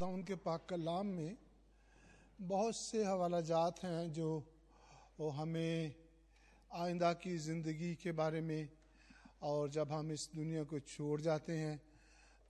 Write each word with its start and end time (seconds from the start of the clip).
खुदा 0.00 0.12
उनके 0.16 0.34
पाक 0.40 0.64
कलाम 0.64 1.06
में 1.12 1.36
बहुत 2.40 2.74
से 2.74 3.04
हवाला 3.04 3.40
जात 3.44 3.84
हैं 3.84 4.08
जो 4.08 4.28
वो 5.20 5.28
हमें 5.28 5.92
आइंदा 6.72 7.12
की 7.20 7.36
ज़िंदगी 7.36 7.94
के 8.00 8.12
बारे 8.16 8.40
में 8.40 8.68
और 9.44 9.68
जब 9.68 9.92
हम 9.92 10.12
इस 10.12 10.24
दुनिया 10.32 10.64
को 10.64 10.80
छोड़ 10.88 11.20
जाते 11.20 11.52
हैं 11.52 11.76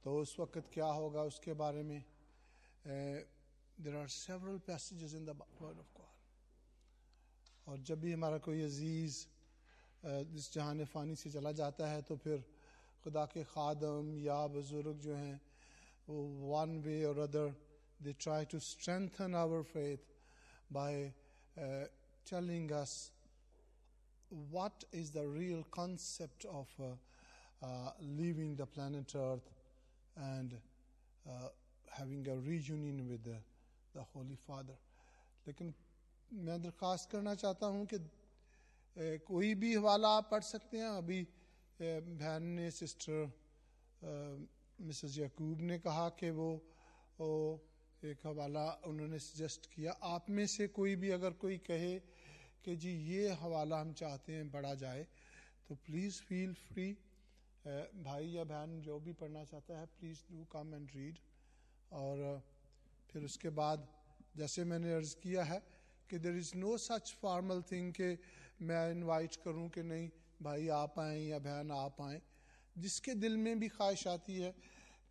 तो 0.04 0.14
उस 0.20 0.36
वक्त 0.38 0.70
क्या 0.70 0.86
होगा 0.94 1.22
उसके 1.26 1.52
बारे 1.58 1.82
में? 1.82 1.98
There 2.86 3.96
are 3.98 4.08
several 4.14 4.58
passages 4.62 5.14
in 5.18 5.24
the 5.26 5.34
word 5.58 5.78
of 5.82 5.90
God 5.98 6.14
और 7.66 7.80
जब 7.82 8.00
भी 8.00 8.12
हमारा 8.12 8.38
कोई 8.46 8.62
अज़ीज़ 8.62 9.26
इस 10.38 10.52
जहान 10.54 10.84
फ़ानी 10.86 11.14
से 11.18 11.30
चला 11.30 11.52
जाता 11.58 11.90
है 11.90 12.02
तो 12.06 12.16
फिर 12.16 12.44
खुदा 13.04 13.24
के 13.34 13.42
खादम 13.50 14.18
या 14.22 14.46
बुज़ुर्ग 14.46 14.98
जो 15.02 15.14
हैं 15.16 15.49
वो 16.09 16.21
वन 16.51 16.77
वे 16.85 17.03
और 17.05 17.19
other 17.27 17.53
they 18.03 18.13
try 18.21 18.45
to 18.51 18.59
strengthen 18.69 19.35
our 19.35 19.61
faith 19.73 20.13
by 20.73 21.13
telling 22.31 22.71
us 22.81 22.95
what 24.53 24.83
is 24.91 25.11
the 25.11 25.21
real 25.33 25.59
concept 25.71 26.45
of 26.51 26.67
uh, 26.79 26.87
uh, 27.61 27.91
leaving 28.19 28.55
the 28.55 28.65
planet 28.65 29.13
Earth 29.15 29.51
and 30.17 30.55
uh, 31.25 31.49
having 31.87 32.27
a 32.27 32.35
reunion 32.47 33.07
with 33.07 33.23
the, 33.23 33.37
the 33.93 34.03
Holy 34.13 34.35
Father. 34.47 34.77
लेकिन 35.47 35.73
मैं 36.45 36.61
दरख्वास्त 36.61 37.09
करना 37.11 37.35
चाहता 37.35 37.67
हूँ 37.67 37.85
कि 37.93 37.97
ए, 38.95 39.17
कोई 39.27 39.53
भी 39.61 39.73
हवाला 39.75 40.09
आप 40.17 40.29
पढ़ 40.31 40.43
सकते 40.43 40.77
हैं 40.77 40.89
अभी 40.97 41.21
बहन 41.81 42.43
ने 42.59 42.69
सिस्टर 42.71 43.31
मिसेस 44.80 45.18
यकूब 45.18 45.60
ने 45.60 45.78
कहा 45.78 46.08
कि 46.20 46.30
वो, 46.30 46.50
वो 47.18 47.30
एक 48.02 48.26
हवाला 48.26 48.66
उन्होंने 48.86 49.18
सजेस्ट 49.18 49.66
किया। 49.66 49.92
आप 50.04 50.30
में 50.30 50.46
से 50.46 50.66
कोई 50.68 50.94
भी 50.96 51.10
अगर 51.10 51.32
कोई 51.42 51.58
कहे 51.66 51.98
कि 52.64 52.76
जी 52.76 52.92
ये 53.06 53.28
हवाला 53.40 53.80
हम 53.80 53.92
चाहते 53.92 54.32
हैं 54.32 54.50
बढ़ा 54.50 54.74
जाए 54.74 55.06
तो 55.68 55.74
प्लीज़ 55.86 56.20
फील 56.22 56.54
फ्री 56.54 56.92
भाई 58.04 58.26
या 58.28 58.44
बहन 58.44 58.80
जो 58.80 58.98
भी 59.00 59.12
पढ़ना 59.12 59.44
चाहता 59.44 59.78
है 59.78 59.86
please 59.98 60.22
do 60.32 60.44
come 60.52 60.74
and 60.74 60.90
read 60.94 61.18
और 61.90 62.42
फिर 63.10 63.24
उसके 63.24 63.50
बाद 63.50 63.86
जैसे 64.36 64.64
मैंने 64.64 64.92
अर्ज़ 64.94 65.14
किया 65.22 65.44
है 65.44 65.62
कि 66.10 66.18
there 66.18 66.36
is 66.36 66.56
no 66.56 66.76
such 66.78 67.14
formal 67.22 67.62
thing 67.72 67.92
कि 67.92 68.16
मैं 68.62 68.90
इनवाइट 68.90 69.36
करूँ 69.44 69.68
कि 69.68 69.82
नहीं 69.82 70.08
भाई 70.42 70.68
आप 70.74 70.98
आए 70.98 71.20
या 71.20 71.38
बहन 71.38 71.70
आप 71.70 72.00
आए। 72.02 72.20
जिसके 72.80 73.14
दिल 73.14 73.36
में 73.36 73.58
भी 73.60 73.68
ख्वाहिश 73.68 74.06
आती 74.06 74.36
है 74.40 74.54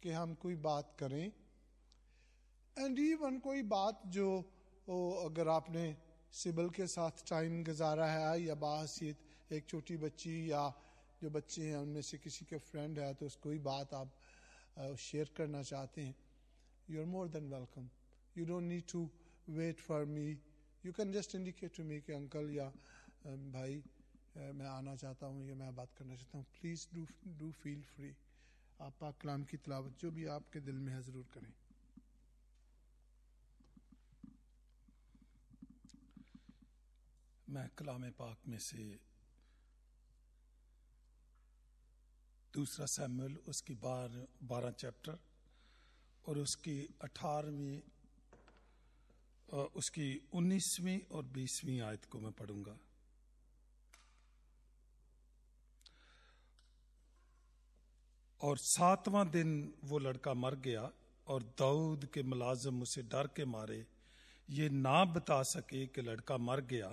कि 0.04 0.12
हम 0.12 0.34
कोई 0.42 0.56
बात 0.68 0.96
करें। 1.00 1.32
एंड 2.78 3.00
इवन 3.00 3.38
कोई 3.40 3.62
बात 3.74 4.02
जो 4.08 4.28
ओ, 4.88 4.98
अगर 5.26 5.48
आपने 5.48 5.86
सिबल 6.34 6.70
के 6.76 6.86
साथ 6.88 7.24
टाइम 7.30 7.64
गुजारा 7.64 8.06
है 8.08 8.42
या 8.42 8.56
बाहसीत 8.56 9.52
एक 9.54 9.66
छोटी 9.70 9.98
बच्ची 9.98 10.36
या 10.52 10.64
जो 11.22 11.30
बच्चे 11.30 11.62
हैं 11.64 11.78
उनमें 11.78 12.02
से 12.02 12.18
किसी 12.18 12.46
के 12.46 12.58
फ्रेंड 12.58 13.00
है 13.00 13.14
तो 13.14 13.26
उस 13.26 13.36
कोई 13.44 13.60
बात 13.60 13.94
आप 13.94 14.10
शेयर 15.00 15.32
करना 15.38 15.62
चाहते 15.64 16.02
हैं 16.02 16.16
you 16.90 17.00
are 17.02 17.06
more 17.06 17.28
than 17.30 17.50
welcome 17.54 17.90
you 18.38 18.46
don't 18.46 18.64
need 18.64 18.84
to 18.92 19.10
wait 19.50 19.80
for 19.88 20.06
me 20.06 20.28
you 20.86 20.92
can 20.98 21.12
just 21.12 21.36
indicate 21.36 21.76
to 21.78 21.84
me 21.84 22.00
कि 22.02 22.14
अंकल 22.14 22.50
या 22.56 22.72
भाई 23.54 23.82
मैं 24.36 24.68
आना 24.68 24.96
चाहता 24.96 25.26
हूँ, 25.26 25.46
या 25.48 25.56
मैं 25.56 25.76
बात 25.76 25.94
करना 25.98 26.16
चाहता 26.16 26.38
हूँ 26.38 26.46
please 26.60 26.88
do 26.96 27.06
do 27.40 27.52
feel 27.54 27.82
free 27.86 28.16
आप 28.80 28.94
पाक 29.00 29.18
कलाम 29.22 29.44
की 29.44 29.58
तलावत, 29.58 29.98
जो 30.00 30.12
भी 30.12 30.26
आपके 30.28 30.60
दिल 30.60 30.76
में 30.76 30.92
है, 30.94 31.02
ज़रूर 31.04 31.26
करें। 31.34 31.52
मैं 37.48 37.68
कलाम 37.78 38.10
पाक 38.20 38.48
में 38.48 38.58
से 38.60 38.84
दूसरा 42.54 42.86
सैमुअल, 42.88 43.36
उसकी 43.48 43.74
बार, 43.76 44.26
बारह 44.44 44.72
चैप्टर, 44.74 45.18
और 46.26 46.38
उसकी 46.40 46.78
अठारहवीं 47.04 47.80
उसकी 49.76 50.08
उन्नीसवीं 50.34 51.00
और 51.12 51.24
बीसवीं 51.34 51.80
आयत 51.82 52.06
को 52.06 52.20
मैं 52.20 52.32
पढ़ूँगा। 52.32 52.78
और 58.42 58.58
सातवां 58.60 59.30
दिन 59.30 59.52
वो 59.86 60.00
लड़का 60.00 60.34
मर 60.36 60.56
गया 60.66 60.90
और 61.28 61.44
दाऊद 61.60 62.06
के 62.14 62.24
मुलाजम 62.24 62.82
उसे 62.82 63.02
डर 63.04 63.28
के 63.36 63.46
मारे। 63.48 63.86
ये 64.50 64.70
ना 64.72 65.04
बता 65.08 65.42
सके 65.46 65.86
कि 65.88 66.02
लड़का 66.02 66.38
मर 66.40 66.62
गया, 66.64 66.88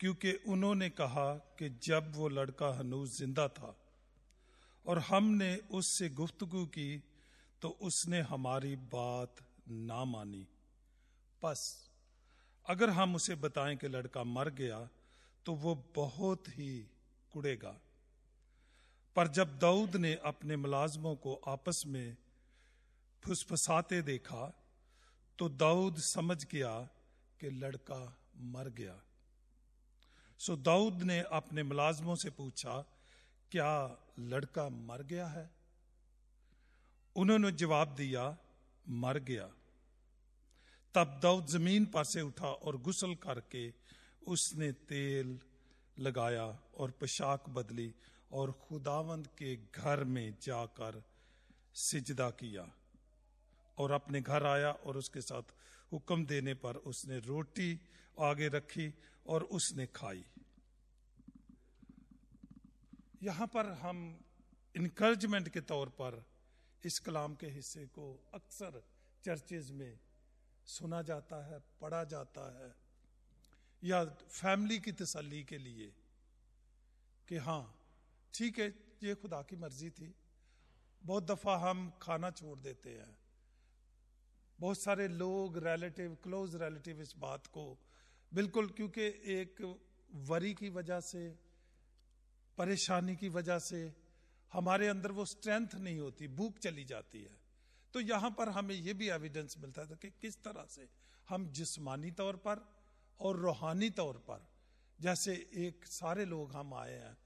क्योंकि 0.00 0.32
उन्होंने 0.48 0.88
कहा 0.92 1.32
कि 1.58 1.68
जब 1.82 2.12
वो 2.16 2.28
लड़का 2.30 2.68
हनूज 2.78 3.16
ज़िंदा 3.18 3.46
था 3.50 3.74
और 4.86 4.98
हमने 5.00 5.54
उससे 5.72 6.08
गुफ्तगु 6.10 6.64
की 6.68 6.90
तो 7.62 7.68
उसने 7.82 8.20
हमारी 8.24 8.74
बात 8.92 9.36
ना 9.68 10.04
मानी। 10.06 10.46
बस, 11.42 11.62
अगर 12.66 12.90
हम 12.90 13.14
उसे 13.14 13.34
बताएँ 13.36 13.76
कि 13.76 13.88
लड़का 13.88 14.24
मर 14.26 14.50
गया 14.52 14.78
तो 15.46 15.54
वो 15.54 15.74
बहुत 15.96 16.48
ही 16.48 16.72
कुड़ेगा। 17.32 17.74
पर 19.16 19.28
जब 19.28 19.58
दाऊद 19.58 19.96
ने 19.96 20.14
अपने 20.24 20.56
मुलाजमों 20.56 21.14
को 21.16 21.34
आपस 21.48 21.82
में 21.86 22.16
फुसफसाते 23.22 24.00
देखा 24.02 24.42
तो 25.38 25.48
दाऊद 25.48 25.98
समझ 25.98 26.44
गया 26.44 26.72
कि 27.40 27.50
लड़का 27.50 28.00
मर 28.36 28.68
गया। 28.68 29.00
सो 30.40 30.56
दाऊद 30.56 31.02
ने 31.02 31.18
अपने 31.32 31.62
मुलाजमों 31.62 32.14
से 32.14 32.30
पूछा, 32.30 32.74
क्या 33.52 33.72
लड़का 34.18 34.68
मर 34.68 35.02
गया 35.02 35.26
है? 35.26 35.50
उन्होंने 37.16 37.52
जवाब 37.52 37.94
दिया, 37.94 38.24
मर 38.86 39.18
गया। 39.18 39.48
तब 40.94 41.18
दाऊद 41.22 41.46
ज़मीन 41.46 41.84
पर 41.86 42.04
से 42.04 42.20
उठा 42.22 42.48
और 42.48 42.76
गुसल 42.76 43.14
करके 43.14 43.68
उसने 44.26 44.70
तेल 44.88 45.38
लगाया 45.96 46.46
और 46.78 46.90
पोशाक 46.90 47.48
बदली 47.48 47.92
और 48.32 48.52
खुदावंद 48.52 49.26
के 49.26 49.56
घर 49.56 50.04
में 50.04 50.34
जाकर 50.42 51.02
सिजदा 51.74 52.30
किया। 52.30 52.72
और 53.78 53.90
अपने 53.90 54.20
घर 54.20 54.46
आया 54.46 54.70
और 54.72 54.96
उसके 54.96 55.20
साथ 55.20 55.42
हुक्म 55.92 56.26
देने 56.26 56.54
पर 56.54 56.76
उसने 56.76 57.18
रोटी 57.18 57.80
आगे 58.20 58.48
रखी 58.48 58.94
और 59.26 59.42
उसने 59.42 59.86
खाई। 59.86 60.24
यहाँ 63.22 63.46
पर 63.46 63.66
हम 63.66 64.24
इनकरेजमेंट 64.76 65.48
के 65.48 65.60
तौर 65.60 65.88
पर 65.88 66.24
इस 66.84 66.98
कलाम 66.98 67.34
के 67.34 67.46
हिस्से 67.46 67.86
को 67.86 68.30
अक्सर 68.34 68.82
चर्चेज 69.24 69.70
में 69.70 69.98
सुना 70.66 71.02
जाता 71.02 71.36
है, 71.46 71.58
पढ़ा 71.80 72.04
जाता 72.04 72.64
है, 72.64 72.74
या 73.84 74.04
फैमिली 74.04 74.78
की 74.78 74.92
तसल्ली 74.92 75.44
के 75.44 75.58
लिए 75.58 75.92
कि 77.28 77.36
हाँ 77.36 77.75
ठीक 78.36 78.58
है, 78.58 78.68
ये 79.02 79.14
खुदा 79.14 79.40
की 79.42 79.56
मर्ज़ी 79.56 79.90
थी। 79.90 80.14
बहुत 81.02 81.26
दफ़ा 81.26 81.56
हम 81.58 81.90
खाना 82.02 82.30
छोड़ 82.30 82.58
देते 82.60 82.90
हैं। 82.90 83.16
बहुत 84.58 84.78
सारे 84.78 85.06
लोग 85.08 85.58
रिलेटिव 85.58 86.16
क्लोज 86.22 86.56
रिलेटिव 86.56 87.00
इस 87.00 87.14
बात 87.18 87.46
को, 87.46 87.64
बिल्कुल 88.32 88.68
क्योंकि 88.70 89.06
एक 89.32 89.62
वरी 90.28 90.52
की 90.54 90.68
वजह 90.68 91.00
से, 91.00 91.28
परेशानी 92.58 93.16
की 93.16 93.28
वजह 93.28 93.58
से 93.60 93.80
हमारे 94.52 94.88
अंदर 94.88 95.12
वो 95.12 95.24
स्ट्रेंथ 95.24 95.74
नहीं 95.76 95.98
होती, 95.98 96.28
भूख 96.28 96.58
चली 96.58 96.84
जाती 96.84 97.22
है। 97.22 97.36
तो 97.94 98.00
यहाँ 98.00 98.30
पर 98.30 98.48
हमें 98.48 98.74
यह 98.74 98.94
भी 98.94 99.08
एविडेंस 99.10 99.56
मिलता 99.58 99.84
था 99.86 99.94
कि 99.94 100.10
किस 100.20 100.42
तरह 100.44 100.66
से 100.70 100.88
हम 101.28 101.50
जिस्मानी 101.52 102.10
तौर 102.10 102.36
पर 102.36 102.64
और 103.20 103.36
रूहानी 103.36 103.90
तौर 103.90 104.18
पर, 104.28 104.46
जैसे 104.98 105.34
एक 105.58 105.86
सारे 105.86 106.24
लोग 106.24 106.54
हम 106.54 106.74
आए 106.74 106.94
हैं 106.94 107.16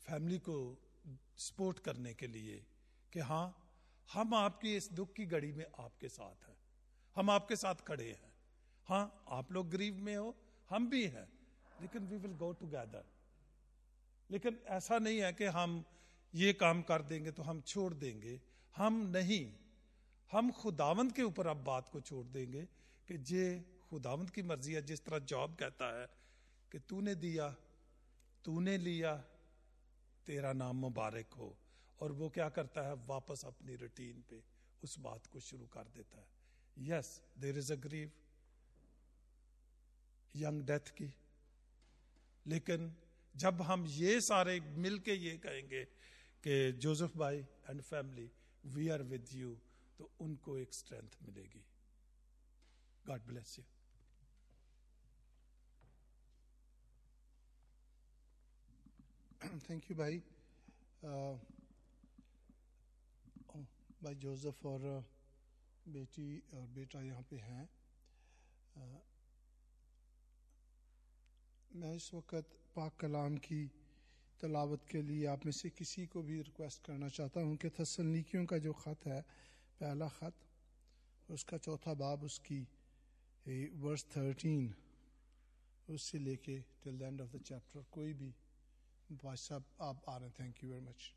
फैमिली 0.00 0.38
को 0.38 0.56
सपोर्ट 1.38 1.78
करने 1.78 2.14
के 2.14 2.26
लिए 2.26 2.64
कि 3.12 3.20
हाँ 3.20 3.46
हम 4.08 4.34
आपकी 4.34 4.76
इस 4.76 4.92
दुख 4.92 5.12
की 5.12 5.26
घड़ी 5.26 5.52
में 5.52 5.64
आपके 5.80 6.08
साथ 6.08 6.48
हैं। 6.48 6.56
हम 7.16 7.30
आपके 7.30 7.56
साथ 7.56 7.74
खड़े 7.74 8.08
हैं। 8.08 8.32
हाँ 8.88 9.24
आप 9.28 9.52
लोग 9.52 9.70
गरीब 9.70 9.96
में 9.96 10.16
हो, 10.16 10.34
हम 10.70 10.88
भी 10.88 11.04
हैं, 11.06 11.28
लेकिन 11.80 12.06
वी 12.06 12.16
विल 12.16 12.34
गो 12.36 12.52
टुगेदर 12.52 13.04
लेकिन 14.30 14.58
ऐसा 14.68 14.98
नहीं 14.98 15.18
है 15.18 15.32
कि 15.32 15.44
हम 15.44 15.84
ये 16.34 16.52
काम 16.52 16.82
कर 16.82 17.02
देंगे 17.02 17.30
तो 17.30 17.42
हम 17.42 17.60
छोड़ 17.60 17.94
देंगे। 17.94 18.40
हम 18.76 19.06
नहीं। 19.06 19.52
हम 20.32 20.50
खुदावंत 20.50 21.14
के 21.16 21.22
ऊपर 21.22 21.46
अब 21.46 21.64
बात 21.64 21.88
को 21.88 22.00
छोड़ 22.00 22.26
देंगे 22.26 22.62
कि 23.08 23.16
जे 23.18 23.44
खुदावंत 23.90 24.30
की 24.30 24.42
मर्ज़ी 24.42 24.72
है, 24.72 24.82
जिस 24.82 25.04
तरह 25.04 25.18
जॉब 25.18 25.54
कहता 25.54 26.00
है 26.00 26.06
कि 26.72 26.78
तूने 26.78 27.14
दिया, 27.14 27.48
तूने 28.44 28.76
लिया 28.78 29.14
तेरा 30.26 30.52
नाम 30.52 30.76
मुबारक 30.76 31.32
हो। 31.32 31.56
और 32.00 32.12
वो 32.12 32.28
क्या 32.28 32.48
करता 32.48 32.82
है? 32.82 32.94
वापस 32.94 33.44
अपनी 33.44 33.76
रूटीन 33.76 34.24
पे 34.30 34.42
उस 34.82 34.98
बात 34.98 35.26
को 35.26 35.40
शुरू 35.40 35.66
कर 35.66 35.88
देता 35.88 36.20
है। 36.20 36.28
Yes 36.78 37.22
there 37.38 37.58
is 37.58 37.72
a 37.72 37.76
grieve 37.76 38.12
young 40.36 40.62
death 40.62 40.94
की। 40.96 41.14
लेकिन 42.46 42.96
जब 43.36 43.62
हम 43.62 43.86
ये 43.86 44.20
सारे 44.20 44.60
मिलके 44.60 45.14
ये 45.14 45.38
कहेंगे 45.38 45.84
कि 46.46 46.72
जोसेफ 46.72 47.16
भाई 47.16 47.38
and 47.38 47.82
family 47.82 48.30
we 48.64 48.88
are 48.88 49.02
with 49.02 49.26
you 49.32 49.58
तो 49.98 50.10
उनको 50.20 50.58
एक 50.58 50.74
स्ट्रेंथ 50.74 51.08
मिलेगी। 51.22 51.64
God 53.06 53.22
bless 53.22 53.58
you 53.58 53.64
thank 59.40 59.90
you 59.90 59.96
भाई 59.96 60.16
भाई 64.02 64.14
जोसेफ 64.14 64.64
और 64.66 64.82
बेटी 65.86 66.42
और 66.54 66.66
बेटा 66.74 67.00
यहाँ 67.02 67.22
पे 67.30 67.36
हैं। 67.38 67.68
मैं 71.70 71.94
इस 71.96 72.10
वक्त 72.14 72.58
पाक 72.76 72.96
कलाम 73.00 73.36
की 73.38 73.64
तलावत 74.40 74.84
के 74.90 75.02
लिए 75.02 75.26
आप 75.26 75.46
में 75.46 75.52
से 75.52 75.68
किसी 75.70 76.06
को 76.06 76.22
भी 76.22 76.40
रिक्वेस्ट 76.42 76.86
करना 76.86 77.08
चाहता 77.10 77.40
हूँ 77.40 77.56
कि 77.56 77.68
तसलनिकियों 77.80 78.44
का 78.46 78.58
जो 78.58 78.72
ख़त 78.74 79.06
है, 79.06 79.20
पहला 79.80 80.08
ख़त, 80.10 80.34
उसका 81.28 81.56
चौथा 81.58 81.94
बाब 81.96 82.24
उसकी 82.24 82.60
वर्स 83.80 84.04
थर्टीन 84.16 84.72
उससे 85.88 86.18
लेके 86.18 86.58
till 86.84 86.98
the 86.98 87.02
end 87.02 87.20
of 87.20 87.36
the 87.36 87.42
chapter 87.42 87.84
कोई 87.92 88.12
भी 88.14 88.32
भाई 89.10 89.36
साहब 89.36 89.64
आप 89.82 90.02
आ 90.08 90.16
रहे 90.16 90.28
हैं 90.28 90.34
थैंक 90.38 90.62
यू 90.64 90.70
वेरी 90.70 90.80
मच 90.80 91.12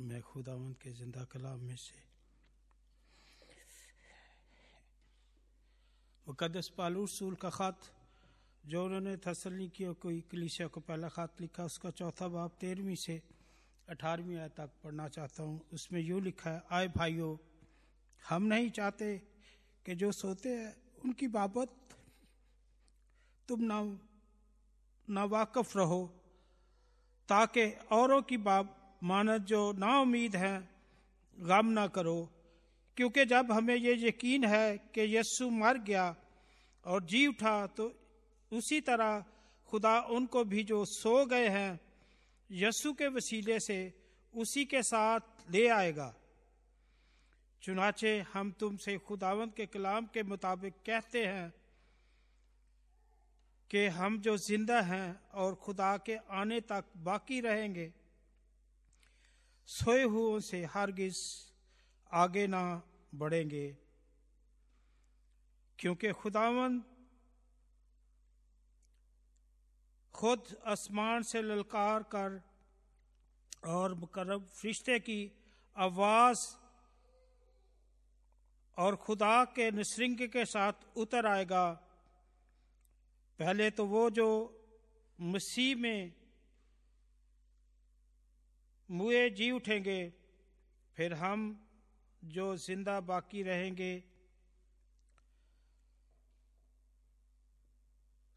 मैं 0.00 0.20
खुदावंत 0.22 0.76
के 0.82 0.90
ज़िंदा 0.92 1.24
कलाम 1.32 1.60
में 1.60 1.76
से 1.76 1.98
मुकदस 6.26 6.68
पालू 6.78 7.04
रसूल 7.04 7.34
का 7.36 7.50
ख़त, 7.50 7.78
जो 8.64 8.84
उन्होंने 8.84 9.16
तसली 9.18 9.68
की 9.68 9.92
कोई 10.00 10.20
कलीसिया 10.30 10.68
को 10.68 10.80
पहला 10.80 11.08
ख़त 11.10 11.40
लिखा, 11.40 11.64
उसका 11.64 11.90
चौथा 11.90 12.28
बाप 12.28 12.56
तेरहवीं 12.60 12.96
से 12.96 13.20
अठारहवीं 13.88 14.36
आय 14.38 14.48
तक 14.56 14.70
पढ़ना 14.84 15.08
चाहता 15.10 15.42
हूँ। 15.42 15.60
उसमें 15.72 16.00
यूँ 16.00 16.20
लिखा 16.22 16.50
है, 16.50 16.62
आए 16.70 16.88
भाइयों 16.96 17.36
हम 18.28 18.42
नहीं 18.42 18.70
चाहते 18.70 19.16
कि 19.86 19.94
जो 19.94 20.12
सोते 20.12 20.48
हैं, 20.48 20.76
उनकी 21.04 21.28
बाबत 21.28 21.68
तुम 23.48 23.60
ना 23.60 23.98
नावाकफ 25.10 25.76
रहो, 25.76 26.06
ताकि 27.28 27.70
औरों 27.90 28.22
की 28.22 28.36
बाब, 28.36 28.98
मानत 29.02 29.40
जो 29.40 29.72
ना 29.72 30.00
उम्मीद 30.00 30.36
है, 30.36 30.68
गम 31.40 31.66
ना 31.66 31.86
करो। 31.86 32.28
क्योंकि 32.96 33.24
जब 33.24 33.52
हमें 33.52 33.74
ये 33.74 34.08
यकीन 34.08 34.44
है 34.44 34.78
कि 34.78 35.16
यस्सु 35.16 35.50
मर 35.50 35.78
गया 35.78 36.16
और 36.86 37.04
जी 37.04 37.26
उठा 37.26 37.66
तो 37.66 37.94
उसी 38.52 38.80
तरह 38.80 39.24
खुदा 39.68 40.00
उनको 40.00 40.44
भी 40.44 40.64
जो 40.64 40.84
सो 40.84 41.26
गए 41.26 41.48
हैं 41.48 41.80
यस्सु 42.50 42.92
के 42.92 43.08
वसीले 43.08 43.60
से 43.60 43.92
उसी 44.34 44.64
के 44.64 44.82
साथ 44.82 45.20
ले 45.50 45.68
आएगा। 45.68 46.14
चुनाचे 47.62 48.20
हम 48.32 48.50
तुमसे 48.52 48.96
खुदावंत 48.98 49.54
के 49.56 49.66
कलाम 49.66 50.06
के 50.06 50.22
मुताबिक 50.22 50.74
कहते 50.86 51.26
हैं 51.26 51.52
कि 53.70 53.86
हम 53.86 54.18
जो 54.20 54.36
ज़िंदा 54.36 54.80
हैं 54.80 55.08
और 55.30 55.54
खुदा 55.54 55.96
के 55.96 56.16
आने 56.32 56.60
तक 56.60 56.84
बाकी 56.96 57.40
रहेंगे, 57.40 57.92
सोए 59.68 60.02
हुओं 60.02 60.40
से 60.40 60.64
हरगिज 60.64 61.18
आगे 62.12 62.46
ना 62.46 62.82
बढ़ेंगे। 63.14 63.66
क्योंकि 65.78 66.12
खुदावन 66.12 66.82
खुद 70.14 70.56
आसमान 70.66 71.22
से 71.22 71.42
ललकार 71.42 72.02
कर 72.02 72.40
और 73.66 73.94
मुकरब 73.94 74.46
फरिश्ते 74.46 74.98
की 75.00 75.20
आवाज़ 75.76 76.40
और 78.80 78.96
खुदा 78.96 79.44
के 79.44 79.70
नसरिंग 79.70 80.18
के 80.28 80.44
साथ 80.44 80.72
उतर 80.96 81.26
आएगा। 81.26 81.64
पहले 83.38 83.70
तो 83.70 83.86
वो 83.86 84.10
जो 84.10 84.28
मसीह 85.20 85.76
में 85.76 86.12
मुए 88.90 89.30
जी 89.30 89.50
उठेंगे, 89.50 90.12
फिर 90.96 91.14
हम 91.14 91.68
जो 92.24 92.56
ज़िंदा 92.56 93.00
बाकी 93.00 93.42
रहेंगे। 93.42 94.04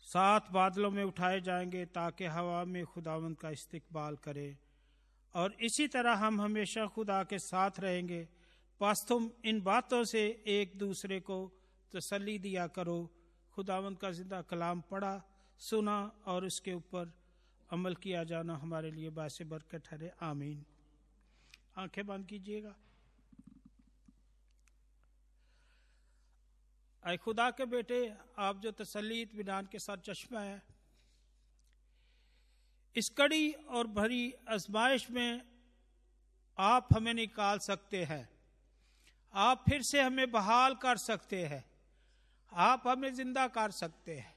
सात 0.02 0.52
बादलों 0.52 0.92
में 0.92 1.04
उठाए 1.04 1.42
जाएँगे 1.42 1.86
ताकि 1.86 2.26
हवा 2.26 2.64
में 2.66 2.86
खुदावंद 2.86 3.38
का 3.38 3.50
इस्तकबाल 3.50 4.16
करें। 4.16 4.58
और 5.36 5.54
इसी 5.54 5.88
तरह 5.88 6.14
हम 6.14 6.42
हमेशा 6.42 6.86
खुदा 6.88 7.24
के 7.24 7.40
साथ 7.40 7.80
रहेंगे। 7.80 8.28
बस 8.82 9.06
तुम 9.08 9.30
इन 9.46 9.62
बातों 9.62 10.04
से 10.04 10.44
एक 10.48 10.78
दूसरे 10.78 11.20
को 11.20 11.38
तसली 11.94 12.40
दिया 12.40 12.68
करो। 12.68 13.10
खुदावंद 13.54 13.98
का 13.98 14.12
ज़िंदा 14.12 14.42
कलाम 14.42 14.82
पढ़ा, 14.82 15.22
सुना 15.58 16.24
और 16.26 16.46
उसके 16.46 16.74
ऊपर 16.74 17.14
अमल 17.70 17.96
किया 17.96 18.24
जाना 18.24 18.56
हमारे 18.58 18.92
लिए 18.92 19.10
बास 19.10 19.42
बरकत 19.42 19.84
ठहरे। 19.86 20.12
आमीन। 20.22 20.66
आँखें 21.78 22.06
बंद 22.08 22.26
कीजिएगा। 22.26 22.76
आए 27.04 27.18
खुदा 27.18 27.50
के 27.52 27.66
बेटे, 27.66 28.14
आप 28.38 28.60
जो 28.60 28.72
तसली 28.72 29.22
इतमान 29.22 29.68
के 29.72 29.80
साथ 29.80 29.98
चश्मा 29.98 30.40
है, 30.40 30.62
इस 32.96 33.10
कड़ी 33.10 33.52
और 33.52 33.88
भरी 33.88 34.34
आजमाइश 34.50 35.10
में 35.12 35.42
आप 36.58 36.88
हमें 36.94 37.14
निकाल 37.14 37.60
सकते 37.60 38.04
हैं। 38.04 38.33
आप 39.34 39.64
फिर 39.70 39.82
से 39.82 40.02
हमें 40.02 40.32
बहाल 40.32 40.76
कर 40.76 40.98
सकते 40.98 41.44
हैं। 41.46 41.64
आप 42.52 42.84
हमें 42.88 43.14
ज़िंदा 43.14 43.48
कर 43.48 43.72
सकते 43.72 44.16
हैं। 44.16 44.34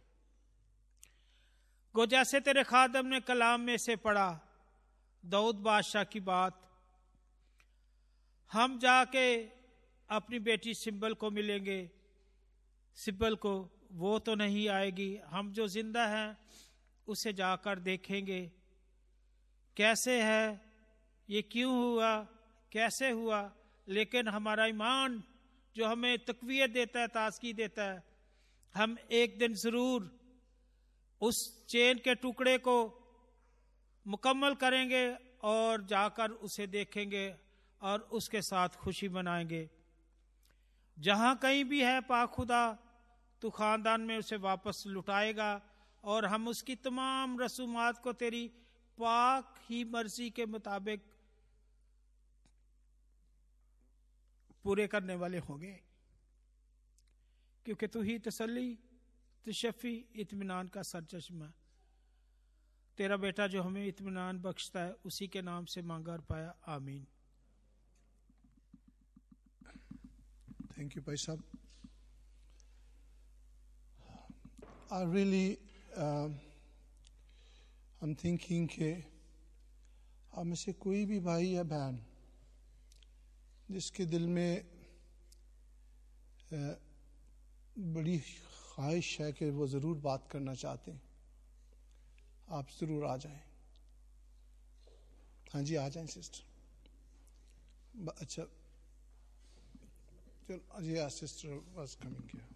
गो, 1.95 2.07
जैसे 2.07 2.41
तेरे 2.41 2.63
खादम 2.65 3.07
ने 3.07 3.21
कलाम 3.21 3.61
में 3.61 3.77
से 3.77 3.97
पढ़ा, 3.97 4.41
दाऊद 5.25 5.57
बादशाह 5.57 6.05
की 6.05 6.21
बात, 6.21 6.61
हम 8.51 8.79
जाके 8.79 9.37
अपनी 10.11 10.39
बेटी 10.39 10.75
सिंबल 10.75 11.15
को 11.15 11.31
मिलेंगे। 11.31 11.79
सिब्बल 12.97 13.35
को, 13.37 13.55
वो 13.93 14.19
तो 14.19 14.35
नहीं 14.35 14.69
आएगी, 14.69 15.17
हम 15.27 15.53
जो 15.53 15.67
ज़िंदा 15.69 16.07
हैं, 16.07 16.37
उसे 17.09 17.33
जाकर 17.33 17.79
देखेंगे। 17.79 18.41
कैसे 19.77 20.21
है, 20.23 20.61
ये 21.29 21.43
क्यों 21.43 21.75
हुआ, 21.75 22.17
कैसे 22.73 23.11
हुआ 23.11 23.41
लेकिन 23.89 24.29
हमारा 24.29 24.67
ईमान 24.67 25.23
जो 25.77 25.87
हमें 25.87 26.19
तकवीत 26.19 26.71
देता 26.71 27.01
है, 27.01 27.09
ताजगी 27.09 27.53
देता 27.53 27.85
है, 27.85 28.03
हम 28.75 28.97
एक 29.13 29.39
दिन 29.39 29.55
ज़रूर 29.55 30.11
उस 31.21 31.67
चेन 31.69 31.99
के 31.99 32.15
टुकड़े 32.15 32.57
को 32.59 32.77
मुकम्मल 34.07 34.55
करेंगे 34.55 35.05
और 35.43 35.87
जाकर 35.87 36.31
उसे 36.31 36.67
देखेंगे 36.67 37.35
और 37.83 38.01
उसके 38.13 38.43
साथ 38.43 38.77
खुशी 38.77 39.09
मनाएँगे। 39.09 39.69
जहाँ 40.97 41.35
कहीं 41.37 41.65
भी 41.65 41.83
है 41.83 42.01
पाक 42.01 42.31
खुदा 42.31 42.63
तो 43.43 43.51
खानदान 43.51 44.01
में 44.01 44.17
उसे 44.19 44.37
वापस 44.37 44.83
लुटाएगा 44.87 45.61
और 46.05 46.25
हम 46.25 46.49
उसकी 46.49 46.75
तमाम 46.75 47.39
रसूमात 47.41 47.99
को 47.99 48.13
तेरी 48.13 48.47
पाक 48.99 49.55
ही 49.71 49.85
मर्ज़ी 49.85 50.31
के 50.31 50.47
मुताबिक 50.47 51.03
पूरे 54.67 54.87
करने 54.87 55.15
वाले 55.15 55.39
होंगे 55.39 55.81
क्योंकि 57.65 57.87
तू 57.87 58.03
ही 58.03 58.19
तसली 58.19 58.79
तशफी 59.47 59.95
इतमान 60.17 60.69
का 60.69 60.83
सरचश्मा। 60.83 61.53
तेरा 62.99 63.17
बेटा 63.17 63.47
जो 63.47 63.63
हमें 63.63 63.87
इतमान 63.87 64.39
बख्शता 64.39 64.81
है 64.81 64.93
उसी 64.93 65.29
के 65.29 65.43
नाम 65.43 65.65
से 65.65 65.83
मांगा 65.83 66.13
और 66.13 66.21
पाया। 66.21 66.57
आमीन। 66.67 67.07
थैंक 70.79 70.97
यू 70.97 71.03
भाई 71.03 71.17
साहब। 71.17 71.45
आई 74.93 75.05
really, 75.05 75.57
uh, 75.99 76.35
I'm 78.05 78.21
thinking 78.23 78.69
कि 78.77 79.05
आप 80.35 80.47
में 80.47 80.57
से 80.57 80.73
कोई 80.73 81.05
भी 81.05 81.21
भाई 81.21 81.47
या 81.47 81.63
बहन 81.63 82.16
जिसके 83.71 84.05
दिल 84.07 84.27
में 84.27 84.65
बड़ी 87.77 88.19
ख्वाहिश 88.19 89.21
है 89.21 89.33
कि 89.33 89.51
वो 89.51 89.67
ज़रूर 89.67 89.97
बात 89.99 90.29
करना 90.31 90.55
चाहते 90.55 90.91
हैं। 90.91 91.03
आप 92.49 92.67
ज़रूर 92.81 93.05
आ 93.05 93.17
जाएँ। 93.17 93.41
हाँ 95.55 95.63
जी, 95.63 95.75
आ 95.75 95.89
जाएँ, 95.89 96.07
सिस्टर। 96.07 96.45
अच्छा। 98.11 98.43
चलो, 100.49 100.81
जी 100.83 100.97
आ 100.99 101.09
सिस्टर, 101.09 101.49
बस 101.77 101.95
कमिंग 102.03 102.31
हियर 102.35 102.56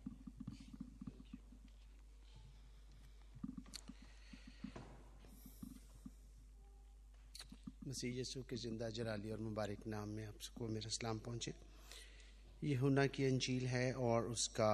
मसीह 7.91 8.17
यीशु 8.17 8.41
के 8.47 8.57
ज़िंदा 8.57 8.89
जलाली 8.95 9.31
और 9.35 9.41
मुबारक 9.43 9.87
नाम 9.91 10.09
में 10.15 10.27
आप 10.27 10.41
सबको 10.47 10.67
मेरा 10.69 10.91
सलाम 10.95 11.19
पहुँचे। 11.27 11.53
ये 12.65 12.75
हुना 12.79 13.07
की 13.11 13.25
अंजील 13.27 13.67
है 13.67 13.93
और 13.99 14.27
उसका 14.31 14.71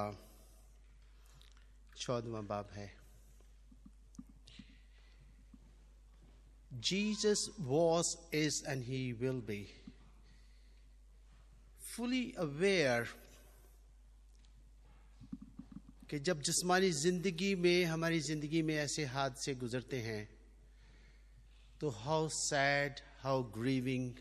चौदवा 1.97 2.41
बाब 2.51 2.69
है। 2.73 2.85
Jesus 6.87 7.41
was, 7.67 8.07
is, 8.31 8.61
and 8.67 8.83
he 8.83 9.13
will 9.13 9.41
be 9.41 9.59
fully 11.89 12.35
aware 12.37 13.07
कि 16.09 16.19
जब 16.19 16.41
जिस्मानी 16.49 16.91
ज़िंदगी 17.01 17.53
में 17.65 17.85
हमारी 17.85 18.19
ज़िंदगी 18.29 18.61
में 18.61 18.75
ऐसे 18.75 19.05
हादसे 19.15 19.55
गुजरते 19.65 20.01
हैं 20.01 20.23
तो 21.81 21.89
हाउ 22.03 22.27
सैड 22.35 22.99
हाउ 23.27 23.41
ग्रीविंग 23.53 24.19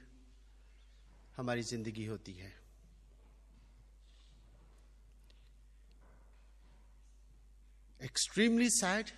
हमारी 1.37 1.63
ज़िंदगी 1.63 2.05
होती 2.07 2.33
है। 2.35 2.49
Extremely 8.01 8.69
sad 8.71 9.11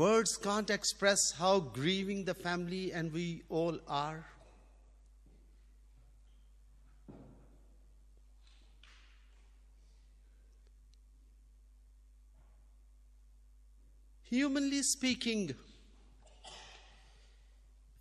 words 0.00 0.36
can't 0.44 0.70
express 0.70 1.32
how 1.38 1.60
grieving 1.80 2.24
the 2.26 2.32
family 2.42 2.84
and 2.90 3.10
we 3.12 3.26
all 3.62 3.80
are 4.02 4.22
humanly 14.32 14.82
speaking 14.84 15.50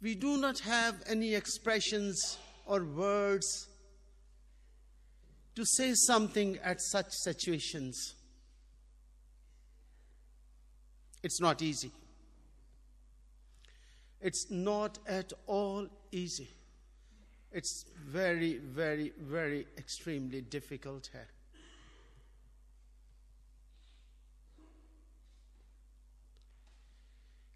we 0.02 0.16
do 0.16 0.38
not 0.38 0.60
have 0.60 0.96
any 1.08 1.36
expressions 1.36 2.38
or 2.66 2.84
words 2.84 3.68
to 5.56 5.66
say 5.66 5.94
something 5.94 6.58
at 6.64 6.82
such 6.82 7.08
situations. 7.12 8.16
It's 11.24 11.40
not 11.40 11.62
easy. 11.62 11.92
It's 14.22 14.50
not 14.50 14.98
at 15.08 15.34
all 15.46 15.88
easy. 16.12 16.50
It's 17.52 17.86
very, 18.06 18.58
very, 18.58 19.12
very 19.20 19.68
extremely 19.78 20.42
difficult 20.42 21.10
here. 21.12 21.28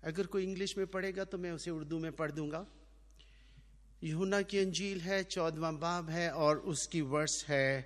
अगर 0.05 0.27
कोई 0.27 0.43
English 0.43 0.77
में 0.77 0.87
पढ़ेगा 0.87 1.23
तो 1.25 1.37
मैं 1.37 1.51
उसे 1.51 1.71
उर्दू 1.71 1.99
में 1.99 2.11
पढ़ 2.15 2.31
दूँगा। 2.31 2.65
यूना 4.03 4.41
की 4.43 4.59
अंजील 4.59 5.01
है, 5.01 5.23
चौदवा 5.25 5.71
बाब 5.73 6.09
है 6.09 6.31
और 6.33 6.57
उसकी 6.71 7.01
वर्ष 7.13 7.43
है 7.45 7.81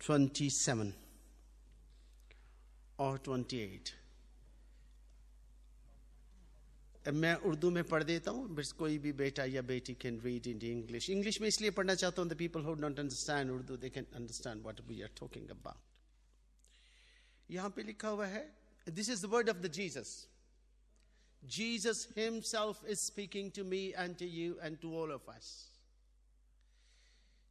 ट्वेंटी 0.00 0.50
सेवन 0.52 0.92
और 2.98 3.18
ट्वेंटी 3.24 3.58
एट 3.58 3.96
मैं 7.14 7.34
उर्दू 7.48 7.70
में 7.70 7.84
पढ़ 7.84 8.02
देता 8.02 8.30
हूँ 8.30 8.62
कोई 8.78 8.98
भी 8.98 9.12
बेटा 9.18 9.44
या 9.46 9.62
बेटी 9.64 9.94
can 10.00 10.20
read 10.20 10.46
in 10.46 10.58
English 10.62 11.08
English 11.10 11.40
में 11.40 11.46
इसलिए 11.48 11.70
पढ़ना 11.70 11.94
चाहता 11.94 12.22
हूँ 12.22 12.30
the 12.30 12.34
people 12.38 12.62
who 12.62 12.74
don't 12.74 12.98
understand 12.98 13.50
Urdu 13.50 13.76
they 13.76 13.90
can 13.90 14.06
understand 14.16 14.62
what 14.62 14.80
we 14.88 15.00
are 15.02 15.10
talking 15.20 15.48
about 15.50 15.76
यहाँ 17.50 17.70
पे 17.76 17.82
लिखा 17.82 18.08
हुआ 18.08 18.26
है 18.26 18.42
This 18.87 19.09
is 19.09 19.21
the 19.21 19.27
word 19.27 19.49
of 19.49 19.61
the 19.61 19.69
Jesus. 19.69 20.27
Jesus 21.43 22.07
Himself 22.15 22.81
is 22.87 22.99
speaking 23.01 23.51
to 23.51 23.63
me 23.63 23.93
and 23.93 24.17
to 24.17 24.25
you 24.25 24.57
and 24.61 24.79
to 24.81 24.93
all 24.95 25.11
of 25.11 25.27
us. 25.29 25.69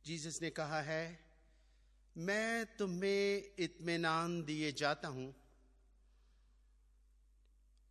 Jesus 0.04 0.40
ने 0.42 0.50
कहा 0.50 0.80
है 0.82 1.18
मैं 2.16 2.76
तुम्हें 2.78 3.54
इत्मीनान 3.64 4.42
दिए 4.44 4.72
जाता 4.72 5.08
हूं 5.08 5.30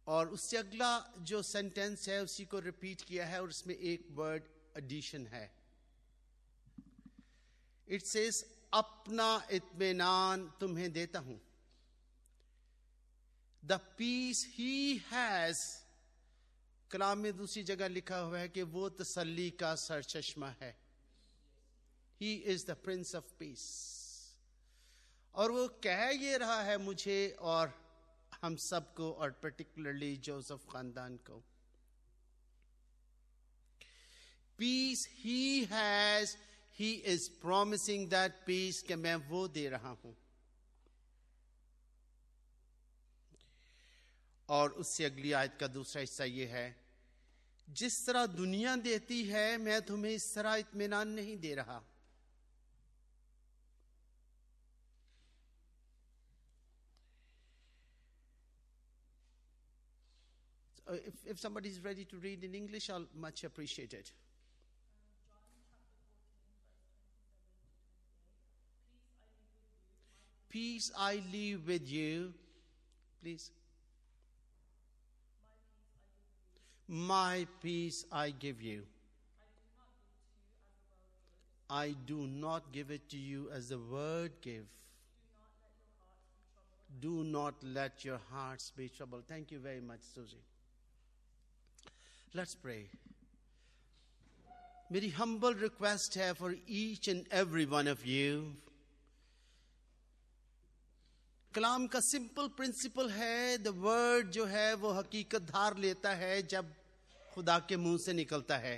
और 0.07 0.29
उससे 0.37 0.57
अगला 0.57 0.91
जो 1.29 1.41
सेंटेंस 1.41 2.07
है 2.09 2.21
उसी 2.23 2.45
को 2.45 2.59
रिपीट 2.59 3.01
किया 3.07 3.25
है 3.25 3.41
और 3.41 3.49
उसमें 3.49 3.75
एक 3.75 4.07
वर्ड 4.17 4.43
एडिशन 4.77 5.25
है 5.33 5.49
इट 7.87 8.05
सेज 8.05 8.43
अपना 8.73 9.29
इत्मीनान 9.51 10.49
तुम्हें 10.59 10.91
देता 10.93 11.19
हूं 11.19 11.37
The 13.66 13.72
peace 13.98 14.46
he 14.54 14.96
has, 15.12 15.60
कलाम 16.90 17.18
में 17.18 17.36
दूसरी 17.36 17.62
जगह 17.62 17.88
लिखा 17.88 18.18
हुआ 18.18 18.38
है 18.38 18.48
कि 18.48 18.62
वो 18.62 18.88
तसली 18.88 19.48
का 19.50 19.74
सर 19.74 20.02
चश्मा 20.02 20.48
है। 20.60 20.76
He 22.20 22.34
is 22.34 22.66
the 22.66 22.76
prince 22.84 23.14
of 23.14 23.32
peace 23.38 23.62
और 25.34 25.50
वो 25.50 25.66
कह 25.84 26.04
ये 26.20 26.36
रहा 26.36 26.60
है 26.62 26.76
मुझे 26.78 27.36
और 27.40 27.72
हम 28.42 28.56
सबको 28.56 29.10
और 29.12 29.30
पर्टिकुलरली 29.42 30.16
जोसफ 30.16 30.66
खानदान 30.72 31.16
को। 31.26 31.42
Peace 34.58 35.08
he 35.14 35.64
has 35.64 36.36
he 36.78 36.92
is 37.06 37.28
promising 37.40 38.08
that 38.08 38.32
peace 38.46 38.82
कि 38.82 38.94
मैं 38.94 39.16
वो 39.28 39.46
दे 39.48 39.68
रहा 39.68 39.90
हूँ। 40.04 40.14
और 44.48 44.70
उससे 44.82 45.04
अगली 45.04 45.32
आयत 45.32 45.56
का 45.60 45.66
दूसरा 45.66 46.00
हिस्सा 46.00 46.24
ये 46.24 46.46
है 46.46 46.66
जिस 47.68 48.06
तरह 48.06 48.26
दुनिया 48.26 48.76
देती 48.76 49.22
है 49.24 49.46
मैं 49.58 49.80
तुम्हें 49.82 50.12
इस 50.12 50.34
तरह 50.34 50.54
इत्मीनान 50.54 51.08
नहीं 51.08 51.36
दे 51.40 51.54
रहा 51.54 51.82
if, 60.88 61.14
if 61.26 61.38
somebody 61.38 61.68
is 61.68 61.80
ready 61.80 62.04
to 62.04 62.16
read 62.16 62.44
in 62.44 62.54
English, 62.54 62.90
I'll 62.90 63.06
much 63.14 63.44
appreciate 63.44 63.92
it. 63.92 64.12
Peace 70.48 70.90
I 70.98 71.22
leave 71.32 71.66
with 71.66 71.88
you. 71.90 72.32
Please. 73.22 73.50
My 76.88 77.46
peace 77.62 78.04
I 78.12 78.30
give 78.30 78.62
you. 78.62 78.82
I 81.68 81.96
do 82.06 82.26
not 82.28 82.72
give 82.72 82.90
it 82.90 83.08
to 83.10 83.16
you 83.16 83.50
as 83.52 83.70
the 83.70 83.78
word 83.78 84.32
give. 84.40 84.66
Do 87.00 87.24
not 87.24 87.54
let 87.62 88.04
your 88.04 88.20
hearts 88.32 88.72
be 88.76 88.88
troubled. 88.88 89.24
Thank 89.28 89.50
you 89.50 89.58
very 89.58 89.80
much, 89.80 90.00
Susie. 90.14 90.44
Let's 92.32 92.54
pray. 92.54 92.86
Very 94.90 95.08
humble 95.08 95.54
request 95.54 96.14
here 96.14 96.34
for 96.34 96.54
each 96.68 97.08
and 97.08 97.26
every 97.32 97.66
one 97.66 97.88
of 97.88 98.06
you. 98.06 98.54
कलाम 101.56 101.86
का 101.86 102.00
simple 102.00 102.48
principle 102.48 103.08
है 103.10 103.58
the 103.58 103.68
word 103.76 104.30
जो 104.30 104.44
है 104.46 104.74
वो 104.74 104.90
हकीकत 104.92 105.42
धार 105.42 105.76
लेता 105.76 106.12
है 106.14 106.42
जब 106.42 106.74
खुदा 107.34 107.58
के 107.58 107.76
मुँह 107.76 107.96
से 107.98 108.12
निकलता 108.12 108.56
है। 108.56 108.74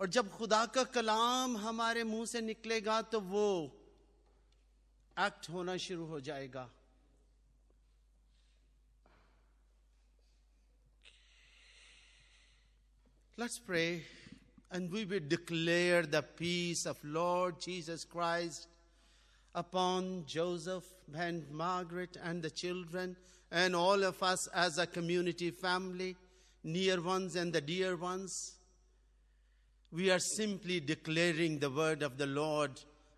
और 0.00 0.08
जब 0.08 0.30
खुदा 0.30 0.64
का 0.66 0.84
कलाम 0.84 1.56
हमारे 1.56 2.04
मुँह 2.04 2.26
से 2.26 2.40
निकलेगा 2.40 3.02
तो 3.02 3.20
वो 3.20 3.46
एक्ट 5.16 5.50
होना 5.50 5.76
शुरू 5.76 6.06
हो 6.06 6.20
जाएगा। 6.20 6.70
Let's 13.38 13.58
pray. 13.58 13.90
And 14.74 14.90
we 14.90 15.04
will 15.04 15.20
declare 15.28 16.02
the 16.02 16.20
peace 16.20 16.84
of 16.84 16.96
Lord 17.04 17.60
Jesus 17.60 18.04
Christ 18.04 18.66
upon 19.54 20.24
Joseph 20.26 20.82
and 21.16 21.48
Margaret 21.48 22.16
and 22.20 22.42
the 22.42 22.50
children 22.50 23.14
and 23.52 23.76
all 23.76 24.02
of 24.02 24.20
us 24.20 24.48
as 24.48 24.78
a 24.78 24.86
community 24.88 25.52
family, 25.52 26.16
near 26.64 27.00
ones 27.00 27.36
and 27.36 27.52
the 27.52 27.60
dear 27.60 27.94
ones. 27.94 28.56
We 29.92 30.10
are 30.10 30.18
simply 30.18 30.80
declaring 30.80 31.60
the 31.60 31.70
word 31.70 32.02
of 32.02 32.18
the 32.18 32.26
Lord 32.26 32.72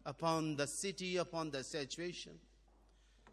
upon 0.04 0.56
the 0.56 0.66
city, 0.66 1.16
upon 1.16 1.52
the 1.52 1.64
situation, 1.64 2.32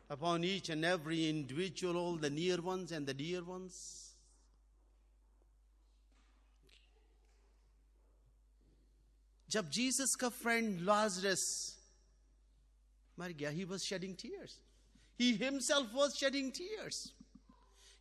upon 0.09 0.45
each 0.45 0.69
and 0.69 0.85
every 0.85 1.27
individual, 1.27 1.97
all 1.97 2.15
the 2.15 2.29
near 2.29 2.61
ones 2.61 2.93
and 2.93 3.05
the 3.05 3.13
dear 3.13 3.43
ones. 3.43 4.02
जब 9.53 9.69
Jesus 9.69 10.15
का 10.21 10.29
friend 10.41 10.79
Lazarus 10.81 11.45
मर 13.19 13.33
गया 13.39 13.49
he 13.57 13.65
was 13.71 13.83
shedding 13.85 14.15
tears 14.21 14.59
he 15.21 15.27
himself 15.41 15.91
was 15.93 16.15
shedding 16.19 16.51
tears 16.59 16.99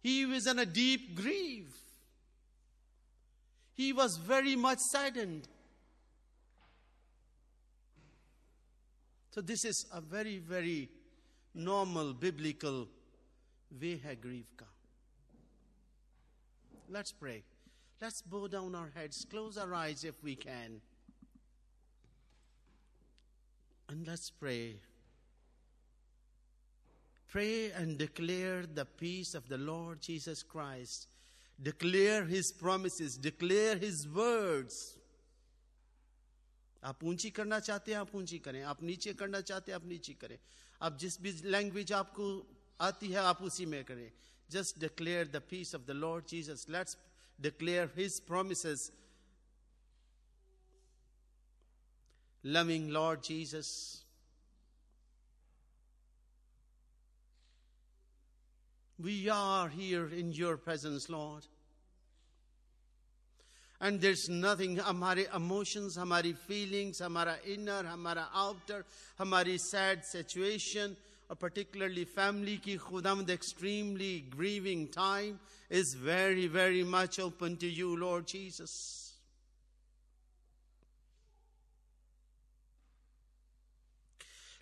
he 0.06 0.14
was 0.26 0.46
in 0.52 0.62
a 0.62 0.64
deep 0.78 1.14
grief 1.18 1.74
he 3.80 3.92
was 3.98 4.16
very 4.30 4.54
much 4.62 4.78
saddened 4.78 5.48
so 9.34 9.44
this 9.50 9.64
is 9.72 9.84
a 9.92 10.00
very 10.14 10.38
very 10.38 10.78
normal 11.54 12.14
biblical 12.24 12.80
way 13.82 13.92
है 14.06 14.16
grief 14.22 14.54
का 14.62 14.70
let's 16.96 17.12
pray 17.24 17.36
let's 18.00 18.22
bow 18.36 18.46
down 18.56 18.74
our 18.74 18.90
heads 18.96 19.26
close 19.34 19.60
our 19.66 19.74
eyes 19.82 20.04
if 20.12 20.24
we 20.30 20.34
can 20.46 20.80
and 23.92 24.06
let's 24.06 24.30
pray. 24.30 24.76
Pray 27.28 27.70
and 27.72 27.98
declare 27.98 28.64
the 28.66 28.84
peace 28.84 29.34
of 29.34 29.48
the 29.48 29.58
Lord 29.58 30.00
Jesus 30.00 30.42
Christ. 30.42 31.08
Declare 31.62 32.24
His 32.24 32.52
promises. 32.52 33.16
Declare 33.16 33.76
His 33.76 34.08
words. 34.08 34.98
आप 36.84 37.04
ऊँची 37.04 37.30
करना 37.30 37.58
चाहते 37.60 37.92
हैं, 37.92 37.98
आप 37.98 38.14
ऊँची 38.16 38.38
करें 38.42 38.62
आप 38.66 38.82
नीचे 38.82 39.12
करना 39.14 39.40
चाहते 39.40 39.70
हैं, 39.70 39.76
आप 39.76 39.84
नीचे 39.86 40.12
करें 40.20 40.38
आप 40.82 40.98
जिस 40.98 41.20
भी 41.22 41.32
लैंग्वेज 41.44 41.92
आपको 41.92 42.24
आती 42.80 43.08
है, 43.12 43.18
आप 43.18 43.42
उसी 43.42 43.66
में 43.66 43.84
करें 43.84 44.10
just 44.50 44.80
declare 44.80 45.28
the 45.30 45.42
peace 45.50 45.74
of 45.74 45.82
the 45.86 45.90
Lord 45.94 46.26
Jesus 46.28 46.66
let's 46.70 46.96
declare 47.40 47.92
his 47.96 48.18
promises 48.26 48.90
loving 52.43 52.89
Lord 52.89 53.23
Jesus. 53.23 54.03
We 58.99 59.29
are 59.29 59.69
here 59.69 60.07
in 60.07 60.31
your 60.31 60.57
presence, 60.57 61.09
Lord. 61.09 61.45
And 63.79 64.01
there's 64.01 64.27
nothing, 64.27 64.77
हमारे 64.77 65.27
emotions, 65.35 65.97
हमारी 65.97 66.35
feelings, 66.35 66.99
हमारा 66.99 67.37
inner, 67.45 67.83
हमारा 67.83 68.25
outer, 68.33 68.83
हमारी 69.19 69.59
sad 69.59 70.03
situation, 70.03 70.97
or 71.29 71.35
particularly 71.35 72.05
family 72.05 72.57
की 72.57 72.77
खुदामद 72.77 73.29
extremely 73.29 74.21
grieving 74.21 74.87
time 74.87 75.39
is 75.69 75.95
very, 75.99 76.47
very 76.47 76.83
much 76.83 77.19
open 77.19 77.55
to 77.57 77.67
you, 77.67 77.95
Lord 77.95 78.25
Jesus. 78.25 79.00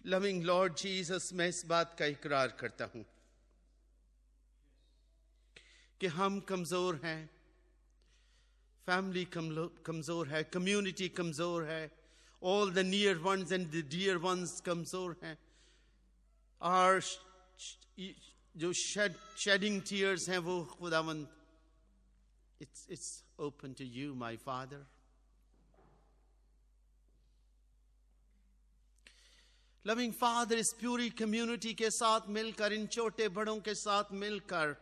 Loving 0.05 0.43
Lord 0.45 0.75
Jesus 0.77 1.31
मैं 1.35 1.49
इस 1.49 1.65
बात 1.67 1.95
का 1.99 2.07
इकरार 2.07 2.57
करता 2.61 2.85
हूँ 2.95 3.05
कि 6.01 6.07
हम 6.09 6.39
कमज़ोर 6.49 7.01
हैं 7.05 7.31
फैमिली 8.89 9.25
कमज़ोर 9.35 10.29
है 10.29 10.43
कम्युनिटी 10.45 11.09
कमज़ोर 11.11 11.65
है 11.65 11.91
all 12.43 12.73
the 12.73 12.79
near 12.87 13.17
ones 13.19 13.53
and 13.53 13.67
the 13.67 13.85
dear 13.91 14.17
ones 14.19 14.61
कमज़ोर 14.67 15.17
हैं। 15.23 15.37
और 16.61 17.01
जो 18.55 18.73
शेड 18.75 19.15
शेडिंग 19.39 19.81
टीयर्स 19.89 20.29
हैं 20.29 20.39
वो 20.47 20.63
खुदावंद 20.73 21.29
it's 22.61 22.87
it's 22.91 23.13
open 23.41 23.73
to 23.73 23.85
you 23.87 24.15
my 24.15 24.37
father 24.39 24.87
loving 29.85 30.13
father 30.13 30.59
इस 30.59 30.73
प्यूरी 30.81 31.09
कम्युनिटी 31.19 31.73
के 31.75 31.91
साथ 31.91 32.29
मिलकर 32.29 32.73
इन 32.73 32.87
छोटे 32.87 33.29
बड़ों 33.29 33.57
के 33.61 33.75
साथ 33.75 34.13
मिलकर 34.13 34.75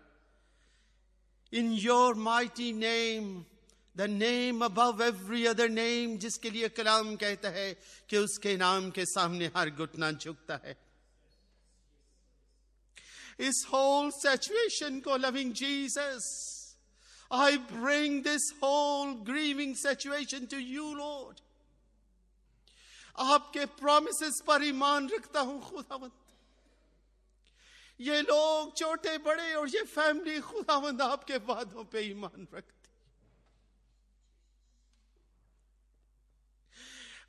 in 1.53 1.73
your 1.73 2.15
mighty 2.15 2.73
name 2.73 3.45
the 3.97 4.09
name 4.11 4.65
above 4.65 5.03
every 5.03 5.45
other 5.47 5.69
name 5.69 6.17
जिसके 6.19 6.51
लिए 6.51 6.69
कलाम 6.75 7.15
कहता 7.17 7.51
है 7.51 7.73
कि 8.11 8.17
उसके 8.17 8.57
नाम 8.57 8.91
के 8.91 9.05
सामने 9.07 9.51
हर 9.57 9.71
घुटना 9.71 10.11
झुकता 10.13 10.61
है 10.65 10.77
इस 13.49 13.65
होल 13.73 14.11
सिचुएशन 14.13 15.01
को 15.01 15.17
loving 15.17 15.53
Jesus 15.53 16.31
I 17.31 17.59
bring 17.59 18.23
this 18.23 18.41
whole 18.59 19.15
grieving 19.17 19.75
situation 19.75 20.47
to 20.47 20.59
you, 20.59 20.99
Lord. 20.99 21.41
आपके 23.20 23.66
प्रोमिस 23.80 24.42
पर 24.48 24.64
ईमान 24.64 25.10
रखता 25.10 25.40
हूं 25.40 25.60
खुदावंद 25.70 26.12
ये 28.02 28.22
लोग 28.22 28.76
छोटे 28.78 29.18
बड़े 29.26 29.54
और 29.56 29.68
ये 29.70 29.84
फैमिली 29.84 30.40
खुदावंद 30.42 31.02
आपके 31.02 31.38
वादों 31.50 31.84
पे 31.92 32.02
ईमान 32.12 32.48
रखती 32.54 32.84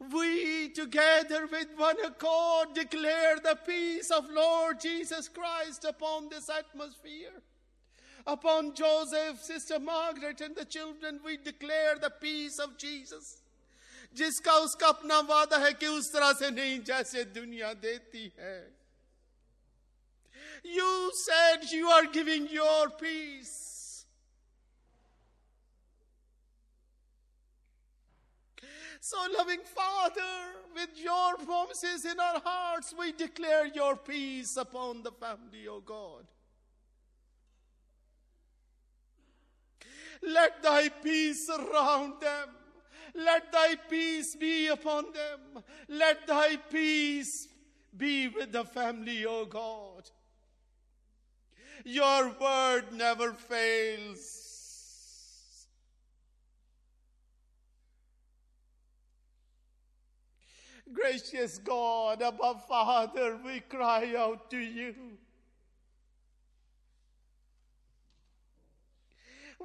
We 0.01 0.69
together 0.69 1.47
with 1.47 1.69
one 1.77 1.97
accord 2.05 2.75
declare 2.75 3.37
the 3.43 3.57
peace 3.67 4.11
of 4.11 4.29
Lord 4.29 4.81
Jesus 4.81 5.29
Christ 5.29 5.85
upon 5.85 6.29
this 6.29 6.51
atmosphere. 6.51 7.33
Upon 8.27 8.75
Joseph, 8.75 9.41
Sister 9.43 9.79
Margaret, 9.79 10.41
and 10.41 10.55
the 10.57 10.65
children, 10.65 11.21
we 11.25 11.37
declare 11.37 11.97
the 11.97 12.11
peace 12.11 12.59
of 12.59 12.77
Jesus. 12.77 13.41
जिसका 14.15 14.53
उसका 14.67 14.89
अपना 14.89 15.19
वादा 15.29 15.57
है 15.65 15.73
कि 15.73 15.87
उस 15.87 16.13
तरह 16.13 16.33
से 16.39 16.51
नहीं 16.51 16.79
जैसे 16.91 17.25
दुनिया 17.35 17.73
देती 17.87 18.33
है 18.39 18.59
you 20.77 21.11
said 21.15 21.73
you 21.73 21.91
are 21.91 22.11
giving 22.19 22.55
your 22.55 22.89
peace 23.03 23.61
So, 29.07 29.19
loving 29.37 29.61
Father, 29.61 30.35
with 30.75 30.99
your 30.99 31.37
promises 31.37 32.07
in 32.07 32.19
our 32.19 32.41
hearts, 32.41 32.95
we 32.99 33.13
declare 33.13 33.67
your 33.67 33.97
peace 33.97 34.57
upon 34.57 35.03
the 35.03 35.13
family, 35.13 35.69
O 35.69 35.81
God. 35.81 36.25
Let 40.23 40.63
thy 40.63 40.89
peace 40.89 41.47
surround 41.47 42.15
them. 42.23 42.49
Let 43.26 43.52
thy 43.52 43.76
peace 43.76 44.36
be 44.36 44.68
upon 44.68 45.06
them. 45.12 45.64
Let 45.90 46.26
thy 46.26 46.56
peace 46.56 47.50
be 47.96 48.30
with 48.30 48.54
the 48.54 48.64
family, 48.64 49.26
O 49.26 49.46
God. 49.46 50.10
Your 51.84 52.32
word 52.40 52.94
never 52.94 53.34
fails. 53.34 54.46
Gracious 60.94 61.58
God, 61.58 62.22
above 62.22 62.66
Father, 62.68 63.38
we 63.44 63.60
cry 63.60 64.16
out 64.18 64.50
to 64.52 64.58
you. 64.58 64.96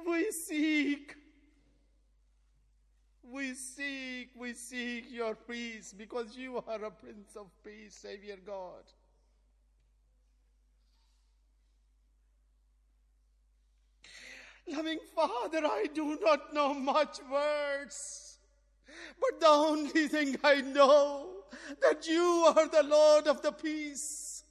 We 0.05 0.31
seek 0.31 1.15
we 3.31 3.53
seek, 3.53 4.29
we 4.35 4.53
seek 4.53 5.05
your 5.11 5.35
peace 5.35 5.93
because 5.97 6.35
you 6.37 6.57
are 6.67 6.83
a 6.83 6.91
Prince 6.91 7.35
of 7.35 7.47
Peace, 7.63 7.95
Savior 7.95 8.37
God. 8.45 8.83
Loving 14.67 14.99
Father, 15.15 15.61
I 15.63 15.85
do 15.93 16.17
not 16.21 16.53
know 16.53 16.73
much 16.73 17.19
words, 17.31 18.39
but 19.19 19.39
the 19.39 19.47
only 19.47 20.07
thing 20.07 20.37
I 20.43 20.61
know 20.61 21.27
that 21.81 22.07
you 22.07 22.53
are 22.55 22.67
the 22.67 22.83
Lord 22.83 23.27
of 23.27 23.41
the 23.41 23.51
peace. 23.51 24.43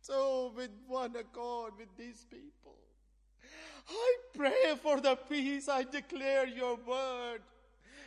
So, 0.00 0.52
with 0.56 0.70
one 0.88 1.14
accord 1.14 1.74
with 1.78 1.96
these 1.96 2.26
people, 2.28 2.74
I 3.89 4.15
pray 4.33 4.75
for 4.81 4.99
the 4.99 5.15
peace. 5.15 5.69
I 5.69 5.83
declare 5.83 6.47
your 6.47 6.75
word 6.75 7.41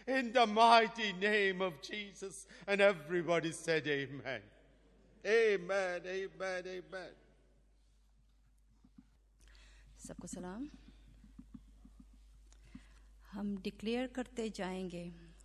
in 0.06 0.32
the 0.32 0.46
mighty 0.46 1.12
name 1.12 1.62
of 1.62 1.80
Jesus. 1.82 2.46
And 2.66 2.80
everybody 2.80 3.52
said, 3.52 3.86
Amen. 3.86 4.42
Amen, 5.26 6.00
amen, 6.06 6.62
amen. 6.66 7.14
सबको 10.06 10.26
सलाम 10.26 10.68
हम 13.32 13.56
declare 13.62 14.06
करते 14.16 14.48
जाएंगे 14.58 15.02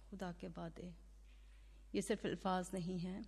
खुदा 0.10 0.32
के 0.42 0.48
वादे 0.58 0.94
ये 1.96 2.02
सिर्फ 2.02 2.26
अल्फाज 2.26 2.70
नहीं 2.74 2.98
हैं 3.00 3.26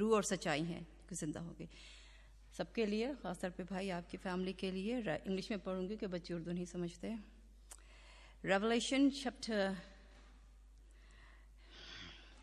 रूह 0.00 0.14
और 0.16 0.24
सच्चाई 0.30 0.62
हैं 0.70 0.82
कि 1.08 1.14
जिंदा 1.16 1.40
हो 1.40 1.54
गई 1.58 1.68
सबके 2.57 2.85
लिए 2.85 3.13
ख़ासतौर 3.21 3.51
पे 3.53 3.63
भाई 3.69 3.89
आपकी 4.01 4.17
फैमिली 4.17 4.53
के 4.57 4.71
लिए। 4.71 4.97
इंग्लिश 4.97 5.51
में 5.51 5.59
पढ़ूँगी 5.61 5.97
कि 5.97 6.07
बच्चे 6.09 6.33
उर्दू 6.33 6.51
नहीं 6.51 6.65
समझते। 6.65 7.13
रेवलेशन 8.45 9.09
चैप्टर 9.09 9.75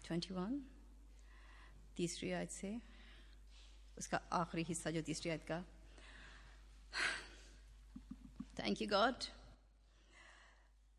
21 0.07 0.61
तीसरी 1.97 2.31
आयत 2.31 2.51
से 2.51 2.71
उसका 3.99 4.21
आखिरी 4.33 4.63
हिस्सा 4.71 4.91
जो 4.91 5.03
तीसरी 5.03 5.31
आयत 5.31 5.45
का। 5.51 5.63
Thank 8.59 8.83
you 8.83 8.89
God 8.89 9.25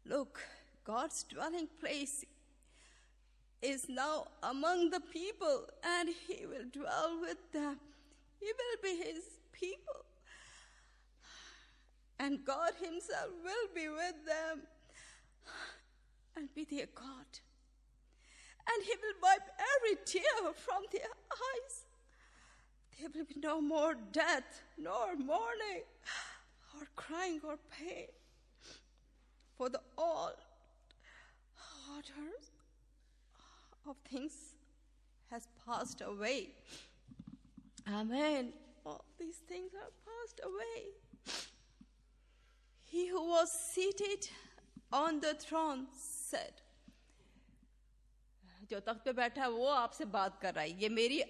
Look, 0.06 0.40
God's 0.86 1.24
dwelling 1.24 1.68
place 1.82 2.24
is 3.62 3.90
now 3.90 4.28
among 4.44 4.92
the 4.92 5.00
people, 5.00 5.66
and 5.84 6.10
He 6.28 6.46
will 6.46 6.68
dwell 6.72 7.20
with 7.22 7.42
them. 7.54 7.80
He 8.46 8.52
will 8.52 8.80
be 8.84 9.04
His 9.04 9.24
people. 9.52 10.06
And 12.20 12.46
God 12.46 12.74
Himself 12.80 13.32
will 13.44 13.70
be 13.74 13.90
with 13.90 14.24
them 14.26 14.62
and 16.38 16.54
be 16.54 16.64
their 16.64 16.86
God. 16.94 17.26
And 18.70 18.84
He 18.84 18.94
will 19.02 19.20
wipe 19.24 19.50
every 19.76 19.98
tear 20.06 20.54
from 20.54 20.84
their 20.92 21.10
eyes. 21.32 21.86
There 23.00 23.10
will 23.16 23.26
be 23.26 23.40
no 23.42 23.60
more 23.62 23.96
death, 24.12 24.62
nor 24.78 25.16
mourning, 25.16 25.84
or 26.76 26.88
crying, 26.96 27.42
or 27.44 27.58
pain 27.80 28.08
for 29.58 29.70
the 29.70 29.82
old 29.98 30.36
orders 31.92 32.52
of 33.88 33.96
things 34.10 34.54
has 35.32 35.48
passed 35.66 36.02
away. 36.02 36.50
Amen. 37.88 38.54
All 38.86 39.06
these 39.20 39.38
things 39.48 39.74
are 39.76 39.92
passed 40.06 40.40
away. 40.44 40.94
He 42.84 43.08
who 43.08 43.24
was 43.30 43.52
seated 43.52 44.30
on 44.92 45.20
the 45.20 45.34
throne 45.36 45.88
said, 45.94 46.62
जो 48.70 48.80
तख्त 48.80 49.04
पे 49.06 49.14
बैठा 49.14 49.42
है 49.42 49.50
वो 49.52 49.68
आपसे 49.70 50.06
बात 50.14 50.40
कर 50.42 50.54
रहा 50.54 50.64
है। 50.64 50.82
ये 50.82 50.90
मेरी 50.90 51.24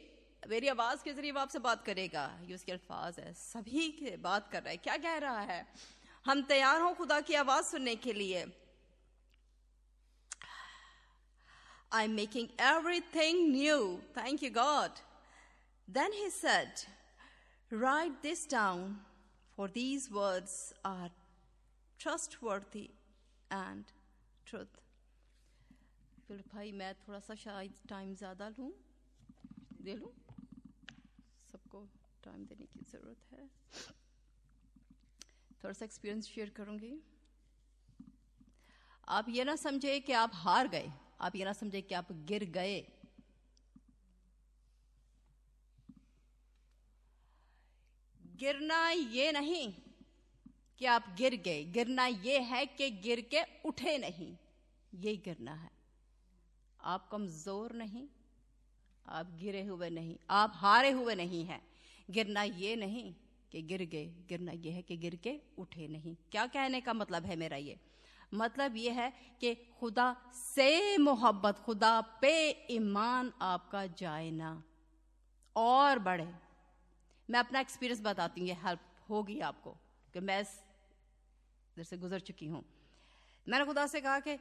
मेरी 0.50 0.68
आवाज़ 0.68 1.04
के 1.04 1.14
ज़रिए 1.14 1.32
वो 1.32 1.40
आपसे 1.40 1.60
बात 1.60 1.84
करेगा। 1.86 2.26
ये 2.48 2.56
उसके 2.56 2.72
अल्फाज 2.72 3.20
है। 3.20 3.34
सभी 3.34 3.90
के 3.92 4.16
बात 4.18 4.52
कर 4.52 4.64
रहा 4.64 4.72
है। 4.72 4.78
क्या 4.78 4.98
कह 4.98 5.18
रहा 5.18 5.40
है? 5.40 5.66
हम 6.26 6.42
तैयार 6.52 6.82
हों 6.82 6.94
खुदा 6.96 7.20
की 7.22 7.34
आवाज़ 7.36 7.66
सुनने 7.66 7.96
के 7.96 8.14
लिए। 8.14 8.46
I 11.94 12.06
am 12.06 12.12
making 12.12 12.48
everything 13.16 13.50
new 13.52 13.80
thank 14.18 14.44
you 14.44 14.50
God 14.52 15.05
he 15.88 16.30
said 16.30 17.80
write 17.82 18.12
this 18.12 18.50
down 18.52 18.98
for 19.58 19.70
these 19.70 20.08
words 20.12 20.74
are 20.86 21.12
trustworthy 22.44 22.90
and 23.52 23.84
truth 24.46 24.82
फिर 26.28 26.44
भाई, 26.54 26.72
मैं 26.72 26.94
थोड़ा 26.96 27.20
सा 27.20 27.36
शायद 27.36 27.74
टाइम 27.90 28.16
ज़्यादा 28.16 28.48
लूँ। 28.50 28.72
दे 29.82 29.96
लूँ? 29.96 30.12
सबको 31.52 31.88
टाइम 32.24 32.46
देने 32.46 32.66
की 32.66 32.80
ज़रूरत 32.82 33.18
है। 33.32 33.48
थोड़ा 35.64 35.74
सा 35.74 35.86
एक्सपीरियंस 35.86 36.26
शेयर 36.26 36.50
करूँगी। 36.50 37.02
आप 39.08 39.26
ये 39.30 39.44
ना 39.44 39.56
समझे 39.56 40.00
कि 40.00 40.14
आप 40.14 40.32
हार 40.34 40.68
गए। 40.68 40.92
आप 41.22 41.36
ये 41.36 41.46
ना 41.46 41.54
समझे 41.54 41.82
कि 41.82 41.96
आप 41.96 42.12
गिर 42.12 42.46
गए। 42.46 42.95
गिरना 48.40 48.90
ये 48.90 49.32
नहीं 49.32 49.74
कि 50.80 50.86
आप 50.86 51.06
गिर 51.18 51.36
गए। 51.36 51.64
गिरना 51.64 52.06
ये 52.06 52.40
है 52.40 52.66
कि 52.66 52.90
गिर 52.92 53.22
के 53.34 53.42
उठे 53.66 53.98
नहीं। 53.98 54.36
ये 54.94 55.16
गिरना 55.16 55.54
है। 55.54 55.70
आप 56.80 57.08
कमज़ोर 57.12 57.74
नहीं, 57.74 58.08
आप 59.06 59.32
गिरे 59.40 59.64
हुए 59.64 59.90
नहीं, 59.90 60.16
आप 60.30 60.52
हारे 60.56 60.92
हुए 60.92 61.16
नहीं 61.16 61.44
हैं। 61.46 61.62
गिरना 62.12 62.44
ये 62.44 62.76
नहीं 62.76 63.14
कि 63.52 63.62
गिर 63.62 63.84
गए। 63.86 64.06
गिरना 64.30 64.52
ये 64.52 64.72
है 64.72 64.82
कि 64.82 64.98
गिर 64.98 65.16
के 65.16 65.40
उठे 65.58 65.88
नहीं। 65.88 66.16
क्या 66.32 66.46
कहने 66.46 66.82
का 66.82 66.94
मतलब 66.94 67.26
है 67.26 67.36
मेरा 67.36 67.58
ये? 67.58 67.80
मतलब 68.34 68.76
ये 68.78 68.92
है 68.92 69.12
कि 69.42 69.54
खुदा 69.80 70.16
से 70.34 70.98
मोहब्बत, 70.98 71.60
खुदा 71.60 72.00
पे 72.22 72.50
ईमान 72.72 73.32
आपका 73.42 73.86
जाए 73.88 74.32
ना। 74.32 74.64
और 75.56 76.00
बढ़े। 76.00 76.45
मैं 77.30 77.40
अपना 77.40 77.60
एक्सपीरियंस 77.60 78.02
बताती 78.02 78.42
हूँ, 78.42 78.48
ये 78.48 78.58
हेल्प 78.64 78.80
होगी 79.10 79.40
आपको 79.42 79.72
कि 80.14 80.20
मैं 80.20 80.42
इधर 80.42 81.84
से 81.84 81.98
गुजर 81.98 82.20
चुकी 82.22 82.48
हूँ। 82.48 82.64
मैंने 83.48 83.66
खुदा 83.66 83.86
से 83.88 84.02
कहा 84.02 84.20
कि 84.20 84.38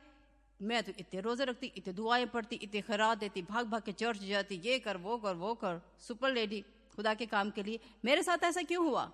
मैं 0.60 0.82
तो 0.82 0.92
इतने 0.98 1.20
रोज़े 1.20 1.44
रखती, 1.44 1.66
इतने 1.66 1.92
दुआएँ 1.92 2.26
पढ़ती, 2.26 2.56
इतने 2.56 2.80
खराब 2.80 3.18
देती, 3.18 3.42
भाग 3.42 3.66
भाग 3.66 3.82
के 3.82 3.92
चर्च 3.92 4.20
जाती, 4.20 4.60
ये 4.64 4.78
कर, 4.78 4.96
वो 4.96 5.16
कर 5.18 5.34
वो 5.34 5.54
कर 5.54 5.80
सुपर 5.98 6.32
लेडी 6.32 6.60
खुदा 6.96 7.14
के 7.14 7.26
काम 7.26 7.50
के 7.50 7.62
लिए। 7.62 7.80
मेरे 8.04 8.22
साथ 8.22 8.44
ऐसा 8.44 8.62
क्यों 8.62 8.84
हुआ? 8.86 9.10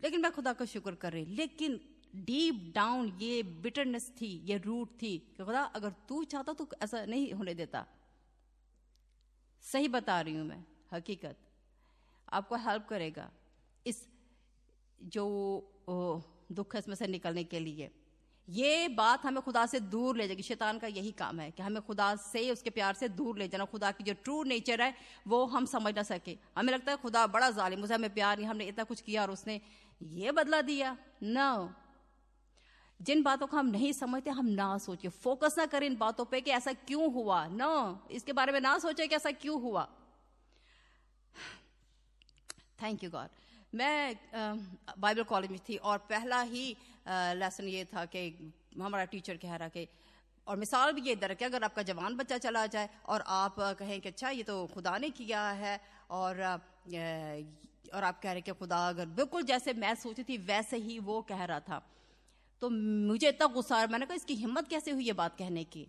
लेकिन 0.00 0.22
मैं 0.22 0.32
खुदा 0.32 0.52
का 0.52 0.64
शुक्र 0.64 0.94
कर 0.94 1.12
रही, 1.12 1.24
लेकिन 1.26 1.80
डीप 2.16 2.72
डाउन 2.74 3.08
ये 3.20 3.42
बिटरनेस 3.42 4.10
थी, 4.20 4.32
ये 4.46 4.56
रूट 4.58 4.96
थी 5.02 5.16
कि 5.36 5.44
खुदा, 5.44 5.62
अगर 5.62 5.90
तू 6.08 6.24
चाहता 6.24 6.52
तो 6.52 6.68
ऐसा 6.82 7.04
नहीं 7.04 7.32
होने 7.32 7.54
देता। 7.54 7.86
सही 9.64 9.88
बता 9.88 10.20
रही 10.20 10.34
हूँ 10.34 10.46
मैं, 10.46 10.64
हकीकत। 10.92 11.36
आपको 12.32 12.56
हेल्प 12.58 12.86
करेगा 12.88 13.30
इस 13.86 14.06
जो 15.00 15.24
दुख 16.52 16.74
है 16.74 16.78
इसमें 16.78 16.94
से 16.94 17.06
निकलने 17.06 17.44
के 17.44 17.60
लिए। 17.60 17.90
ये 18.48 18.88
बात 18.88 19.24
हमें 19.24 19.40
खुदा 19.42 19.64
से 19.66 19.80
दूर 19.80 20.16
ले 20.16 20.26
जाएगी। 20.28 20.42
शैतान 20.42 20.78
का 20.78 20.86
यही 20.86 21.10
काम 21.12 21.40
है 21.40 21.50
कि 21.50 21.62
हमें 21.62 21.82
खुदा 21.82 22.14
से, 22.16 22.50
उसके 22.50 22.70
प्यार 22.70 22.94
से 22.94 23.08
दूर 23.08 23.38
ले 23.38 23.48
जाना। 23.48 23.64
खुदा 23.64 23.90
की 23.92 24.04
जो 24.04 24.14
ट्रू 24.14 24.42
नेचर 24.44 24.80
है, 24.82 24.94
वो 25.28 25.44
हम 25.46 25.66
समझ 25.66 25.94
ना 25.96 26.02
सके। 26.02 26.36
हमें 26.56 26.72
लगता 26.72 26.92
है 26.92 26.98
खुदा 26.98 27.26
बड़ा 27.26 27.50
जालिम, 27.50 27.82
उसे 27.82 27.94
हमें 27.94 28.14
प्यार 28.14 28.36
नहीं, 28.36 28.46
हमने 28.46 28.64
इतना 28.64 28.84
कुछ 28.84 29.00
किया 29.00 29.22
और 29.22 29.30
उसने 29.30 29.60
ये 30.02 30.32
बदला 30.32 30.60
दिया। 30.62 30.96
नो 31.22 31.70
जिन 33.00 33.22
बातों 33.22 33.46
को 33.46 33.56
हम 33.56 33.66
नहीं 33.66 33.92
समझते, 33.92 34.30
हम 34.30 34.46
ना 34.46 34.76
सोचे 34.78 35.08
फोकस 35.08 35.54
ना 35.58 35.66
करें 35.66 35.86
इन 35.86 35.96
बातों 35.96 36.24
पे 36.24 36.40
कि 36.40 36.50
ऐसा 36.50 36.72
क्यों 36.72 37.12
हुआ। 37.12 37.46
नो 37.48 38.06
इसके 38.10 38.32
बारे 38.32 38.52
में 38.52 38.60
ना 38.60 38.78
सोचे 38.78 39.06
कि 39.06 39.16
ऐसा 39.16 39.30
क्यों 39.32 39.60
हुआ। 39.62 39.88
थैंक 42.82 43.04
यू 43.04 43.10
गॉड 43.10 43.28
मैं 43.74 44.16
बाइबल 44.98 45.22
कॉलेज 45.22 45.50
में 45.50 45.58
थी 45.68 45.76
और 45.76 45.98
पहला 46.10 46.40
ही 46.42 46.64
लेसन 47.08 47.68
ये 47.68 47.84
था 47.84 48.04
कि 48.04 48.52
हमारा 48.80 49.04
टीचर 49.04 49.36
कह 49.36 49.54
रहा 49.56 49.68
कि, 49.68 49.86
और 50.46 50.56
मिसाल 50.56 50.92
भी 50.92 51.00
ये 51.00 51.14
दर 51.16 51.34
कि 51.34 51.44
अगर 51.44 51.64
आपका 51.64 51.82
जवान 51.82 52.16
बच्चा 52.16 52.38
चला 52.38 52.66
जाए 52.66 52.88
और 53.06 53.24
आप 53.28 53.56
कहें 53.78 54.00
कि 54.00 54.08
अच्छा 54.08 54.30
ये 54.30 54.42
तो 54.42 54.66
खुदा 54.74 54.96
ने 54.98 55.10
किया 55.10 55.42
है। 55.52 55.80
और 56.10 56.40
और 57.94 58.04
आप 58.04 58.20
कह 58.22 58.32
रहे 58.32 58.40
कि, 58.40 58.52
खुदा 58.52 58.76
अगर 58.88 59.06
बिल्कुल 59.06 59.42
जैसे 59.42 59.72
मैं 59.74 59.94
सोची 59.94 60.22
थी, 60.22 60.36
वैसे 60.38 60.76
ही 60.78 60.98
वो 60.98 61.20
कह 61.22 61.44
रहा 61.44 61.60
था। 61.60 61.82
तो 62.62 62.70
मुझे 62.70 63.28
इतना 63.28 63.46
गुस्सा 63.46 63.76
आया, 63.76 63.86
मैंने 63.86 64.06
कहा, 64.06 64.14
इसकी 64.14 64.34
हिम्मत 64.34 64.68
कैसे 64.68 64.90
हुई 64.90 65.04
ये 65.04 65.12
बात 65.12 65.36
कहने 65.38 65.64
की? 65.64 65.86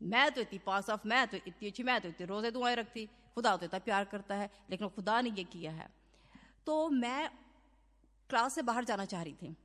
मैं 0.00 0.30
तो 0.32 0.40
इतनी 0.40 0.58
पास 0.58 0.90
ऑफ़, 0.90 1.06
मैं 1.06 1.26
तो 1.26 1.36
इतनी 1.36 1.68
अच्छी, 1.68 1.82
मैं 1.82 2.00
तो 2.00 2.08
इतनी 2.08 2.26
रोज़े 2.26 2.50
दुआएँ 2.50 2.76
रखती, 2.76 3.06
खुदा 3.34 3.56
तो 3.56 3.66
इतना 3.66 3.78
प्यार 3.80 4.04
करता 4.04 4.34
है, 4.34 4.50
लेकिन 4.70 4.88
खुदा 4.88 5.20
ने 5.20 5.30
ये 5.30 5.44
किया 5.44 5.72
है। 5.72 5.88
तो 6.68 6.88
मैं 6.88 7.30
क्लास 8.30 8.54
से 8.54 8.62
बाहर 8.62 8.84
जाना 8.84 9.04
चाह 9.04 9.22
रही 9.22 9.34
थी। 9.34 9.56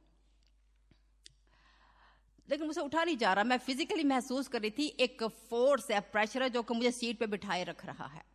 लेकिन 2.49 2.67
मुझे 2.67 2.81
उठा 2.81 3.03
नहीं 3.03 3.17
जा 3.17 3.33
रहा। 3.33 3.43
मैं 3.43 3.57
फिजिकली 3.57 4.03
महसूस 4.03 4.47
कर 4.47 4.61
रही 4.61 4.71
थी, 4.71 4.87
एक 4.87 5.23
फोर्स 5.23 5.91
है 5.91 5.99
प्रेशर 5.99 6.43
है, 6.43 6.49
जो 6.49 6.63
कि 6.63 6.73
मुझे 6.73 6.91
सीट 6.91 7.19
पे 7.19 7.27
बिठाए 7.27 7.63
रख 7.63 7.85
रहा 7.85 8.05
है। 8.05 8.25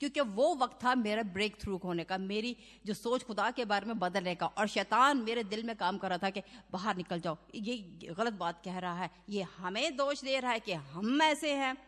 क्योंकि 0.00 0.20
वो 0.20 0.54
वक्त 0.54 0.84
था 0.84 0.94
मेरा 0.94 1.22
ब्रेक 1.22 1.60
थ्रू 1.60 1.76
होने 1.76 2.04
का, 2.04 2.18
मेरी 2.18 2.56
जो 2.86 2.94
सोच 2.94 3.22
खुदा 3.22 3.50
के 3.50 3.64
बारे 3.64 3.86
में 3.86 3.98
बदलने 3.98 4.34
का। 4.34 4.46
और 4.46 4.66
शैतान 4.66 5.16
मेरे 5.16 5.44
दिल 5.44 5.62
में 5.62 5.76
काम 5.76 5.98
कर 5.98 6.08
रहा 6.08 6.18
था 6.18 6.30
कि 6.30 6.42
बाहर 6.70 6.96
निकल 6.96 7.20
जाओ। 7.20 7.36
ये 7.54 7.78
गलत 8.04 8.32
बात 8.32 8.62
कह 8.64 8.78
रहा 8.78 9.02
है। 9.02 9.10
ये 9.28 9.42
हमें 9.42 9.96
दोष 9.96 10.24
दे 10.24 10.40
रहा 10.40 10.50
है 10.50 10.60
कि 10.60 10.72
हम 10.72 11.22
ऐसे 11.22 11.54
हैं। 11.54 11.87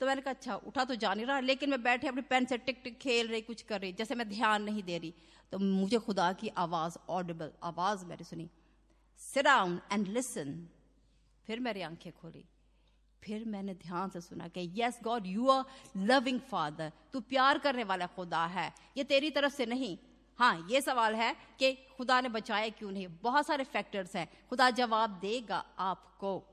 तो 0.00 0.06
मैंने 0.06 0.22
कहा 0.22 0.34
अच्छा 0.34 0.54
उठा 0.54 0.84
तो 0.84 0.94
जा 0.94 1.14
नहीं 1.14 1.26
रहा, 1.26 1.40
लेकिन 1.40 1.70
मैं 1.70 1.82
बैठे 1.82 2.08
अपने 2.08 2.22
पेन 2.22 2.44
से 2.44 2.58
टिक 2.58 2.80
टिक 2.84 2.98
खेल 2.98 3.28
रही, 3.28 3.40
कुछ 3.40 3.62
कर 3.62 3.80
रही, 3.80 3.92
जैसे 3.92 4.14
मैं 4.14 4.28
ध्यान 4.28 4.62
नहीं 4.62 4.82
दे 4.82 4.98
रही। 4.98 5.14
तो 5.52 5.58
मुझे 5.58 5.98
खुदा 5.98 6.32
की 6.32 6.48
आवाज़ 6.48 6.98
ऑडिबल 7.08 7.52
आवाज़ 7.62 8.04
मैंने 8.04 8.24
सुनी। 8.24 8.48
सिराउंड 9.18 9.80
एंड 9.92 10.08
लिसन 10.08 10.68
फिर 11.46 11.60
मेरी 11.60 11.82
आँखें 11.82 12.12
खोली। 12.12 12.44
फिर 13.24 13.44
मैंने 13.44 13.74
ध्यान 13.74 14.10
से 14.10 14.20
सुना 14.20 14.48
कि 14.48 14.72
yes 14.76 14.98
God 15.02 15.26
you 15.26 15.48
are 15.48 15.64
loving 15.96 16.40
father 16.40 16.92
तू 17.12 17.20
प्यार 17.20 17.58
करने 17.58 17.84
वाला 17.84 18.06
खुदा 18.06 18.46
है। 18.46 18.72
ये 18.96 19.04
तेरी 19.04 19.30
तरफ़ 19.30 19.54
से 19.54 19.66
नहीं। 19.66 19.98
हाँ 20.38 20.66
ये 20.70 20.80
सवाल 20.80 21.14
है 21.14 21.36
कि 21.58 21.72
खुदा 21.72 22.20
ने 22.20 22.28
बचाया 22.28 22.68
क्यों 22.68 22.90
नहीं? 22.90 23.06
बहुत 23.22 23.46
सारे 23.46 23.64
फैक्टर्स 23.64 24.16
हैं। 24.16 24.28
खुदा 24.50 24.70
जवाब 24.70 25.10
देगा 25.10 25.64
आपको। 25.78 26.44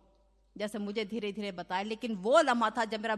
जैसे 0.56 0.78
मुझे 0.80 1.04
धीरे 1.06 1.32
धीरे 1.34 1.52
बताया 1.52 1.84
लेकिन 1.84 2.16
वो 2.18 2.42
लम्हा 2.42 2.70
था 2.78 2.86
जब 2.86 3.02
मेरा 3.02 3.16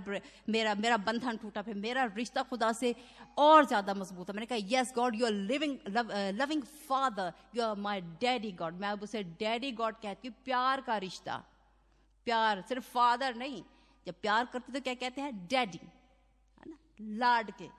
मेरा 0.50 0.74
मेरा 0.76 0.98
बंधन 1.00 1.38
टूटा, 1.38 1.62
फिर 1.62 1.76
मेरा 1.76 2.06
रिश्ता 2.16 2.44
खुदा 2.44 2.72
से 2.74 2.94
और 3.38 3.66
ज़्यादा 3.66 3.94
मज़बूत 3.94 4.30
है 4.30 4.36
मैंने 4.36 4.46
कहा 4.46 4.60
yes 4.72 4.94
God 4.96 5.16
you 5.16 5.26
are 5.26 5.32
living 5.32 5.78
loving 6.40 6.64
father 6.88 7.32
you 7.56 7.64
are 7.64 7.76
my 7.80 8.02
daddy 8.22 8.52
God 8.54 8.80
मैं 8.82 8.90
अब 8.90 9.04
उसे 9.04 9.24
डैडी 9.24 9.72
गॉड 9.72 9.96
कहती 10.02 10.28
हूँ, 10.28 10.36
प्यार 10.46 10.82
का 10.82 10.98
रिश्ता। 10.98 11.44
प्यार, 12.28 12.62
सिर्फ़ 12.70 12.86
फादर 12.86 13.36
नहीं। 13.36 13.64
जब 14.08 14.14
प्यार 14.22 14.46
करते 14.54 14.74
तो 14.74 14.80
क्या 14.82 14.94
कहते 14.96 15.22
हैं? 15.22 15.48
डैडी 15.48 15.80
है 15.80 16.70
ना? 16.70 16.78
लाड 17.18 17.52
के 17.52 17.70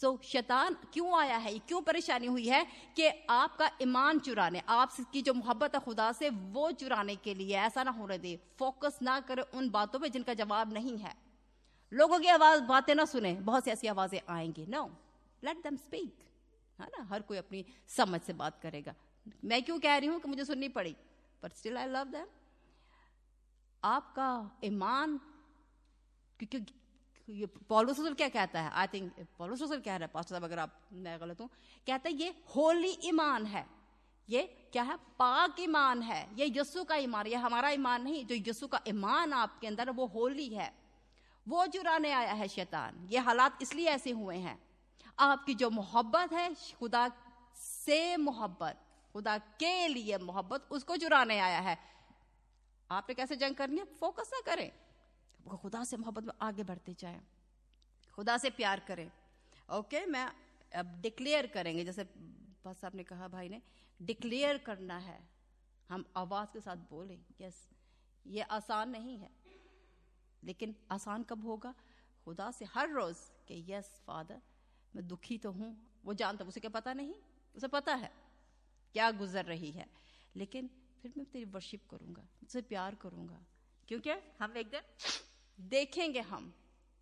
सो 0.00 0.10
so, 0.12 0.22
शैतान 0.22 0.74
क्यों 0.92 1.18
आया 1.20 1.36
है? 1.36 1.58
क्यों 1.58 1.80
परेशानी 1.80 2.26
हुई 2.26 2.46
है 2.48 2.64
कि 2.96 3.08
आपका 3.30 3.70
ईमान 3.82 4.18
चुराने 4.18 4.62
आपकी 4.68 5.22
जो 5.22 5.34
मोहब्बत 5.34 5.74
है 5.74 5.80
खुदा 5.80 6.10
से 6.12 6.30
वो 6.30 6.70
चुराने 6.72 7.16
के 7.16 7.34
लिए 7.34 7.56
ऐसा 7.56 7.82
ना 7.82 7.90
होने 7.90 8.18
दे। 8.18 8.38
फोकस 8.58 8.98
ना 9.02 9.18
करे 9.20 9.42
उन 9.54 9.70
बातों 9.70 10.00
पे 10.00 10.08
जिनका 10.08 10.34
जवाब 10.34 10.72
नहीं 10.72 10.96
है। 10.98 11.14
लोगों 11.92 12.18
की 12.20 12.28
आवाज़ 12.28 12.62
बातें 12.62 12.94
ना 12.94 13.04
सुने 13.04 13.32
बहुत 13.40 13.64
सी 13.64 13.70
ऐसी 13.70 13.86
आवाज़ें 13.86 14.20
आएँगी। 14.28 14.66
नो 14.66 14.84
लेट 15.42 15.62
देम 15.62 15.76
स्पीक 15.76 16.24
है 16.78 16.86
ना? 16.86 17.04
हर 17.04 17.22
कोई 17.22 17.38
अपनी 17.38 17.64
समझ 17.88 18.20
से 18.20 18.32
बात 18.32 18.60
करेगा। 18.62 18.94
मैं 19.44 19.62
क्यों 19.62 19.78
कह 19.78 19.96
रही 19.96 20.08
हूँ 20.08 20.20
कि 20.20 20.28
मुझे 20.28 20.44
सुननी 20.44 20.68
पड़ी? 20.68 20.96
पर 21.42 21.48
स्टिल 21.48 21.76
आई 21.78 21.86
लव 21.86 22.04
दैम 22.04 22.26
आपका 23.84 24.60
ईमान 24.64 25.20
क्योंकि 26.40 26.58
ये 27.30 27.46
पॉलुस 27.46 27.96
क्या 28.00 28.28
कहता 28.28 28.60
है? 28.60 28.70
आई 28.70 28.86
थिंक 28.86 29.26
पॉलुस 29.38 29.62
कह 29.62 29.72
रहा 29.86 29.94
है 29.94 30.06
पास्टर 30.06 30.30
साहब, 30.30 30.44
अगर 30.44 30.58
आप, 30.58 30.80
मैं 30.92 31.20
गलत 31.20 31.40
हूँ। 31.40 31.48
कहता 31.86 32.08
है, 32.08 32.14
ये 32.14 32.34
होली 32.56 32.98
ईमान 33.04 33.46
है। 33.46 33.66
ये 34.28 34.42
क्या 34.72 34.82
है? 34.82 34.96
पाक 34.96 35.56
ईमान 35.60 36.02
है। 36.02 36.30
ये 36.36 36.52
यस्सु 36.56 36.84
का 36.84 36.96
ईमान 36.96 37.26
ये 37.26 37.34
हमारा 37.34 37.70
ईमान 37.70 38.02
नहीं। 38.02 38.26
जो 38.26 38.34
यस्सु 38.34 38.66
का 38.66 38.80
ईमान 38.88 39.32
आपके 39.32 39.66
अंदर 39.66 39.90
वो 39.90 40.06
होली 40.06 40.48
है। 40.48 40.72
वो 41.48 41.66
चुराने 41.66 42.12
आया 42.12 42.32
है 42.32 42.48
शैतान। 42.48 43.08
ये 43.10 43.18
हालात 43.18 43.58
इसलिए 43.62 43.88
ऐसे 43.88 44.10
हुए 44.10 44.36
हैं। 44.36 44.62
आपकी 45.18 45.54
जो 45.54 45.70
मोहब्बत 45.70 46.32
है, 46.32 46.54
खुदा 46.54 47.10
से 47.54 48.16
मोहब्बत, 48.16 48.80
खुदा 49.12 49.38
के 49.38 49.88
लिए 49.88 50.18
मोहब्बत, 50.18 50.68
उसको 50.70 50.96
चुराने 50.96 51.38
आया 51.38 51.58
है। 51.58 51.78
आपने 52.90 53.14
कैसे 53.14 53.36
जंग 53.36 53.54
करनी 53.54 53.78
है? 53.78 53.84
फोकस 53.84 54.30
ना 54.34 54.40
करें। 54.40 54.72
खुदा 55.46 55.84
से 55.84 55.96
मोहब्बत 55.96 56.24
में 56.24 56.32
आगे 56.42 56.64
बढ़ते 56.64 56.94
जाए। 56.98 57.20
खुदा 58.14 58.36
से 58.38 58.50
प्यार 58.50 58.80
करें। 58.80 59.10
ओके, 59.70 60.04
मैं 60.06 60.32
अब 60.74 61.00
डिक्लेयर 61.00 61.46
करेंगे। 61.46 61.84
जैसे 61.84 62.04
बस 62.64 62.84
आपने 62.84 63.04
कहा 63.04 63.28
भाई 63.28 63.48
ने 63.48 63.62
डिक्लेयर 64.02 64.58
करना 64.58 64.98
है। 64.98 65.18
हम 65.88 66.04
आवाज़ 66.16 66.48
के 66.48 66.60
साथ 66.60 66.76
बोलें 66.76 67.24
यस 67.40 67.68
ये 68.26 68.42
आसान 68.42 68.90
नहीं 68.90 69.18
है। 69.18 69.30
लेकिन 70.44 70.74
आसान 70.90 71.22
कब 71.22 71.44
होगा? 71.44 71.74
खुदा 72.24 72.50
से 72.50 72.64
हर 72.64 72.90
रोज 72.90 73.16
कि 73.48 73.64
यस 73.72 74.00
फादर 74.06 74.40
मैं 74.96 75.06
दुखी 75.08 75.38
तो 75.38 75.52
हूँ, 75.52 75.76
वो 76.04 76.14
जानता 76.14 76.44
उसे 76.44 76.60
क्या 76.60 76.70
पता 76.70 76.92
नहीं? 76.92 77.14
उसे 77.54 77.68
पता 77.68 77.94
है, 77.94 78.12
क्या 78.92 79.10
गुजर 79.10 79.44
रही 79.44 79.70
है। 79.70 79.86
लेकिन 80.36 80.70
फिर 81.02 81.12
मैं 81.16 81.26
तेरी 81.26 81.44
वर्शिप 81.44 81.82
करूँगा 81.90 82.26
उसे 82.42 82.62
प्यार 82.62 82.94
करूँगा। 82.94 83.40
क्योंकि 83.88 84.10
हम 84.40 84.56
एक 84.56 84.70
दिन 84.70 84.80
देखेंगे 85.58 86.20
हम। 86.20 86.52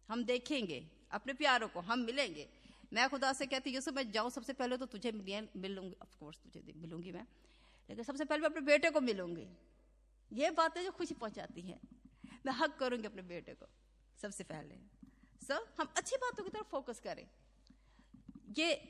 हम 0.09 0.25
देखेंगे, 0.25 0.87
अपने 1.11 1.33
प्यारों 1.33 1.69
को 1.69 1.81
हम 1.81 1.99
मिलेंगे। 1.99 2.49
मैं 2.93 3.09
खुदा 3.11 3.33
से 3.33 3.47
कहती 3.47 3.71
यूसुफ, 3.71 3.95
मैं 3.95 4.11
जाऊँ 4.13 4.31
सबसे 4.31 4.53
पहले 4.53 4.77
तो 4.77 4.87
तुझे 4.87 5.13
मिलूँगी 5.13 5.97
ऑफ़ 6.03 6.17
कोर्स 6.19 6.39
तुझे 6.45 6.73
मिलूँगी 6.77 7.13
मैं। 7.13 7.27
लेकिन 7.89 8.05
सबसे 8.05 8.25
पहले 8.25 8.43
मैं 8.43 8.49
अपने 8.49 8.61
बेटे 8.61 8.91
को 8.91 9.01
मिलूँगी। 9.01 9.47
ये 10.31 10.51
बातें 10.51 10.83
जो 10.85 10.91
खुशी 10.91 11.15
पहुंचाती 11.15 11.61
हैं। 11.61 11.81
मैं 12.47 12.53
हक 12.53 12.77
करूँगी 12.79 13.07
अपने 13.07 13.23
बेटे 13.23 13.55
को, 13.55 13.67
सबसे 14.23 14.45
पहले। 14.45 14.75
सो 15.43 15.55
हम 15.81 15.89
अच्छी 15.97 16.17
बातों 16.17 16.45
की 16.45 16.51
तरफ़ 16.51 16.67
फोकस 16.67 17.01
करें। 17.01 17.27
ये 18.59 18.81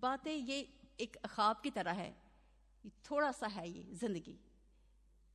बातें, 0.00 0.32
ये 0.32 0.68
एक 1.00 1.16
ख्वाब 1.26 1.60
की 1.64 1.70
तरह 1.70 1.92
है। 1.92 2.14
थोड़ा 3.10 3.30
सा 3.32 3.46
है 3.46 3.68
ये 3.68 3.82
ज़िंदगी। 3.94 4.38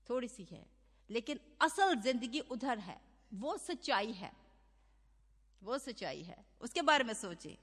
थोड़ी 0.10 0.28
सी 0.28 0.44
है। 0.52 0.66
लेकिन 1.10 1.40
असल 1.62 1.96
ज़िंदगी 1.96 2.40
उधर 2.40 2.80
है। 2.80 3.00
वो 3.32 3.58
सच्चाई 3.58 4.12
है। 4.14 4.32
वो 5.62 5.78
सच्चाई 5.80 6.24
है। 6.24 6.38
उसके 6.62 6.82
बारे 6.84 7.04
में 7.04 7.14
सोचे। 7.16 7.58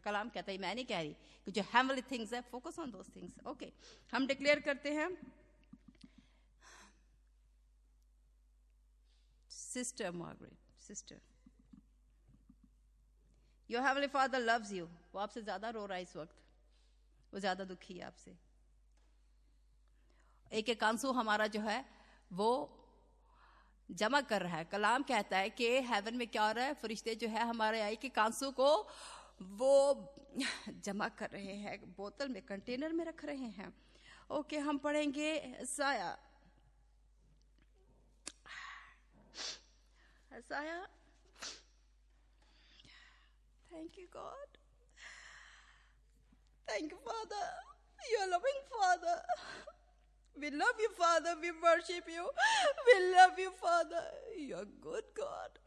कलाम 0.00 0.28
कहता 0.28 0.52
है, 0.52 0.58
मैं 0.58 0.74
नहीं 0.74 0.84
कह 0.84 1.00
रही 1.00 1.14
कि 1.46 1.50
जो 1.52 1.62
हेमली 1.64 2.02
थिंग्स 2.10 2.32
है 2.34 2.40
focus 2.50 2.78
on 2.78 2.90
those 2.90 3.08
things 3.16 3.38
okay 3.46 3.72
हम 4.12 4.26
डिक्लेयर 4.26 4.60
करते 4.60 4.92
हैं। 4.94 5.08
Sister 9.50 10.10
Margaret 10.12 10.80
sister 10.80 11.20
your 13.70 13.82
heavenly 13.82 14.06
father 14.06 14.40
loves 14.40 14.72
you 14.72 14.86
वो 15.14 15.20
आपसे 15.20 15.42
ज़्यादा 15.42 15.70
रो 15.70 15.84
रहा 15.86 15.96
है 15.96 16.02
इस 16.02 16.16
वक्त। 16.16 16.36
वो 17.32 17.38
ज़्यादा 17.40 17.64
दुखी 17.64 17.94
है 17.94 18.04
आपसे। 18.04 18.36
एक 20.52 20.68
एक 20.68 20.84
आँसू 20.84 21.12
हमारा 21.12 21.46
जो 21.48 21.60
है, 21.60 21.84
वो 22.30 22.48
जमा 23.92 24.20
कर 24.22 24.42
रहा 24.42 24.56
है। 24.56 24.64
कलाम 24.64 25.02
कहता 25.02 25.38
है 25.38 25.50
कि 25.50 25.68
हेवन 25.82 26.16
में 26.16 26.26
क्या 26.28 26.46
हो 26.46 26.52
रहा 26.52 26.64
है? 26.64 26.74
फरिश्ते 26.74 27.14
जो 27.14 27.28
है 27.28 27.46
हमारे 27.48 27.80
आई 27.80 27.96
के 27.96 28.08
कांसू 28.10 28.50
को 28.50 28.70
वो 29.52 29.74
जमा 30.84 31.08
कर 31.08 31.30
रहे 31.30 31.54
हैं, 31.56 31.78
बोतल 31.96 32.28
में 32.28 32.42
कंटेनर 32.42 32.92
में 32.92 33.04
रख 33.04 33.24
रहे 33.24 33.48
हैं। 33.58 33.72
ओके, 34.30 34.58
हम 34.58 34.78
पढ़ेंगे 34.78 35.64
साया 35.66 36.16
साया 40.42 40.78
thank 43.72 43.98
you 43.98 44.06
God 44.12 44.56
thank 46.68 46.92
you 46.92 46.98
father 46.98 48.10
you 48.10 48.20
are 48.20 48.28
loving 48.28 48.62
father 48.72 49.16
We 50.40 50.50
love 50.50 50.78
you, 50.80 50.88
Father. 50.96 51.34
We 51.40 51.50
worship 51.50 52.04
you. 52.08 52.28
We 52.86 53.12
love 53.14 53.38
you, 53.38 53.50
Father. 53.60 54.04
You're 54.36 54.70
good, 54.80 55.04
God. 55.14 55.58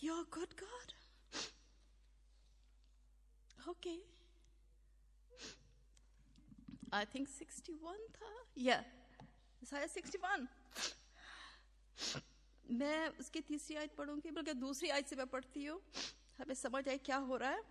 You're 0.00 0.24
good, 0.30 0.54
God. 0.56 0.88
Okay. 3.68 3.98
I 6.92 7.04
think 7.04 7.28
61 7.28 8.02
था 8.16 8.32
या 8.64 8.82
शायद 9.70 9.90
61 9.90 10.46
मैं 12.80 13.08
उसकी 13.20 13.40
तीसरी 13.48 13.76
आयत 13.76 13.94
पढ़ूँगी 13.98 14.30
बल्कि 14.36 14.52
दूसरी 14.60 14.88
आयत 14.90 15.08
से 15.08 15.16
मैं 15.16 15.26
पढ़ती 15.32 15.64
हूँ 15.64 15.80
हमें 16.38 16.54
समझ 16.54 16.88
आए 16.88 16.98
क्या 17.08 17.16
हो 17.30 17.36
रहा 17.36 17.50
है 17.50 17.62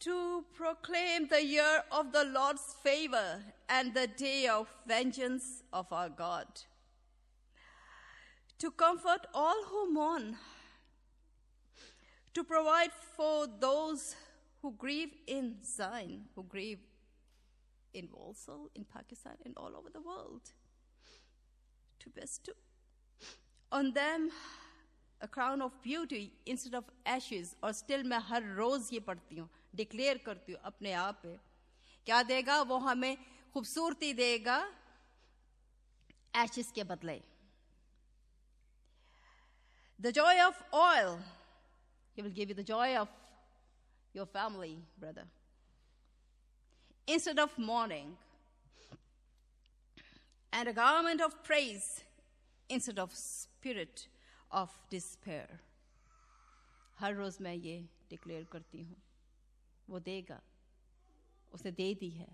to 0.00 0.44
proclaim 0.54 1.28
the 1.28 1.44
year 1.44 1.84
of 1.92 2.12
the 2.12 2.24
Lord's 2.24 2.74
favor 2.82 3.42
and 3.68 3.94
the 3.94 4.06
day 4.06 4.46
of 4.48 4.68
vengeance 4.86 5.62
of 5.72 5.92
our 5.92 6.08
God, 6.08 6.46
to 8.58 8.70
comfort 8.70 9.26
all 9.32 9.62
who 9.64 9.92
mourn, 9.92 10.36
to 12.34 12.42
provide 12.42 12.90
for 13.16 13.46
those 13.60 14.16
who 14.60 14.72
grieve 14.72 15.14
in 15.26 15.56
Zion, 15.64 16.24
who 16.34 16.42
grieve 16.42 16.80
in 17.94 18.08
Walsall, 18.12 18.70
in 18.74 18.84
Pakistan, 18.84 19.36
and 19.44 19.54
all 19.56 19.76
over 19.76 19.90
the 19.90 20.00
world, 20.00 20.52
to 22.00 22.10
bestow 22.10 22.52
on 23.70 23.92
them 23.92 24.30
a 25.20 25.28
crown 25.28 25.62
of 25.62 25.80
beauty 25.82 26.32
instead 26.44 26.74
of 26.74 26.84
ashes, 27.06 27.54
or 27.62 27.72
still 27.72 28.02
मैं 28.02 28.18
हर 28.28 28.42
रोज 28.56 28.88
ये 28.92 29.00
पढ़ती 29.00 29.36
हूँ 29.36 29.48
declare 29.73 30.17
करती 30.25 30.51
हूँ 30.51 30.61
अपने 30.65 30.91
आप 30.95 31.19
पे। 31.23 31.37
क्या 32.07 32.21
देगा? 32.23 32.61
वो 32.61 32.77
हमें 32.79 33.17
खूबसूरती 33.53 34.13
देगा 34.13 34.57
एचिस 36.33 36.71
के 36.71 36.83
बदले। 36.83 37.21
The 39.99 40.11
joy 40.11 40.39
of 40.41 40.61
oil 40.75 41.07
you 42.17 42.23
will 42.23 42.33
give 42.33 42.49
you 42.49 42.55
the 42.55 42.65
joy 42.67 42.95
of 42.97 43.09
your 44.15 44.25
family 44.27 44.75
brother 44.99 45.27
instead 47.07 47.39
of 47.39 47.59
mourning 47.61 48.15
and 50.53 50.67
a 50.67 50.71
government 50.71 51.21
of 51.21 51.35
praise 51.47 51.83
instead 52.69 52.99
of 52.99 53.13
spirit 53.15 54.07
of 54.51 54.77
despair 54.91 55.59
हर 56.99 57.15
रोज 57.15 57.37
मैं 57.41 57.53
ये 57.53 57.77
डिक्लेयर 58.09 58.43
करती 58.51 58.83
हूँ। 58.83 58.95
वो 59.89 59.99
देगा। 59.99 60.41
उसे 61.51 61.71
दे 61.71 61.93
दी 61.95 62.09
है। 62.11 62.27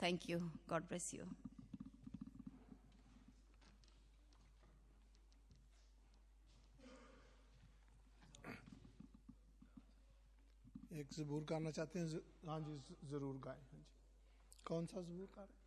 Thank 0.00 0.28
you 0.30 0.38
God 0.68 0.88
bless 0.88 1.12
you 1.14 1.24
एक 10.92 11.08
जबूर 11.12 11.42
गाना 11.44 11.70
चाहते 11.70 11.98
हैं। 11.98 12.20
हाँ 12.46 12.60
जी 12.60 12.96
ज़रूर 13.08 13.36
गाए। 13.44 13.60
हाँ 13.62 13.68
जी। 13.72 13.84
कौन 14.66 14.86
सा 14.86 15.00
जबूर 15.02 15.28
गा 15.36 15.42
रहे 15.42 15.64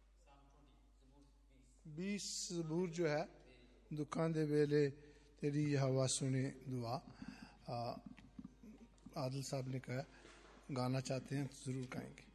बीस 1.96 2.28
बूर 2.68 2.90
जो 2.90 3.08
है 3.08 3.24
दुखां 3.92 4.32
दे 4.34 4.44
वेले 4.46 4.84
तेरी 5.42 5.66
हवा 5.76 6.06
सुने 6.08 6.44
दुआ। 6.68 6.96
आ, 7.70 7.78
आदिल 9.20 9.44
साहब 9.44 9.68
ने 9.68 9.80
कहा 9.82 10.06
गाना 10.70 11.02
चाहते 11.02 11.36
हैं 11.36 11.48
तो 11.48 11.58
ज़रूर 11.64 11.88
गाएँगे। 11.94 12.29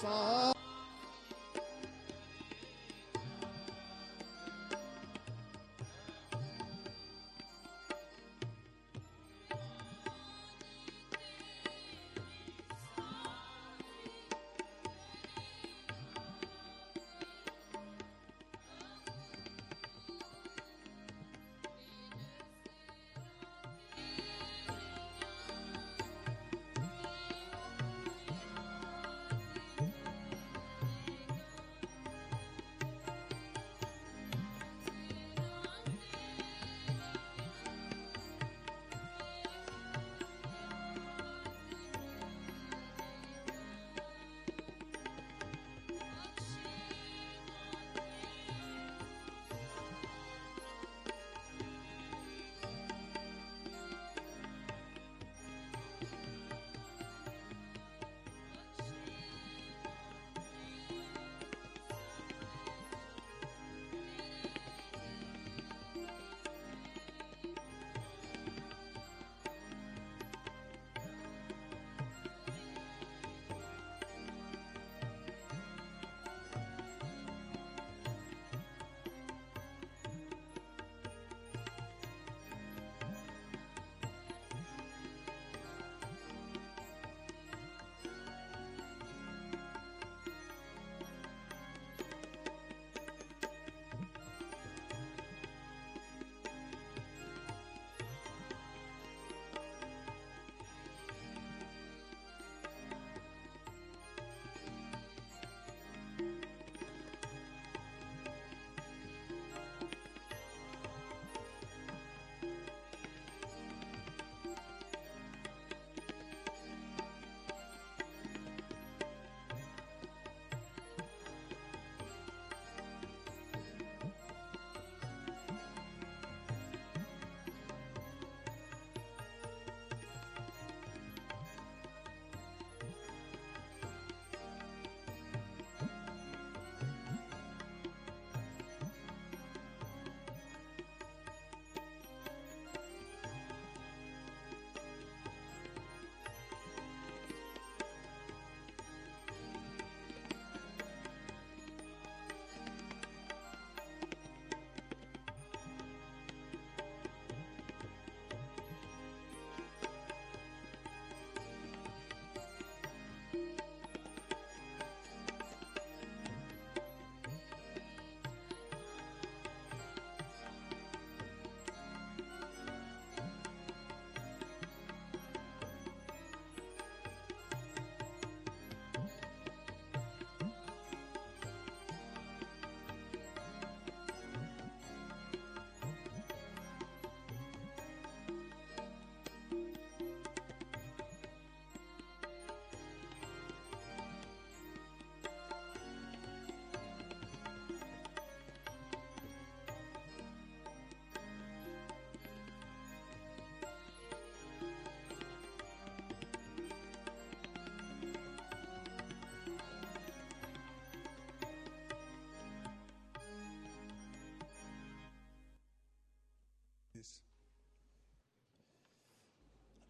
सा 0.00 0.37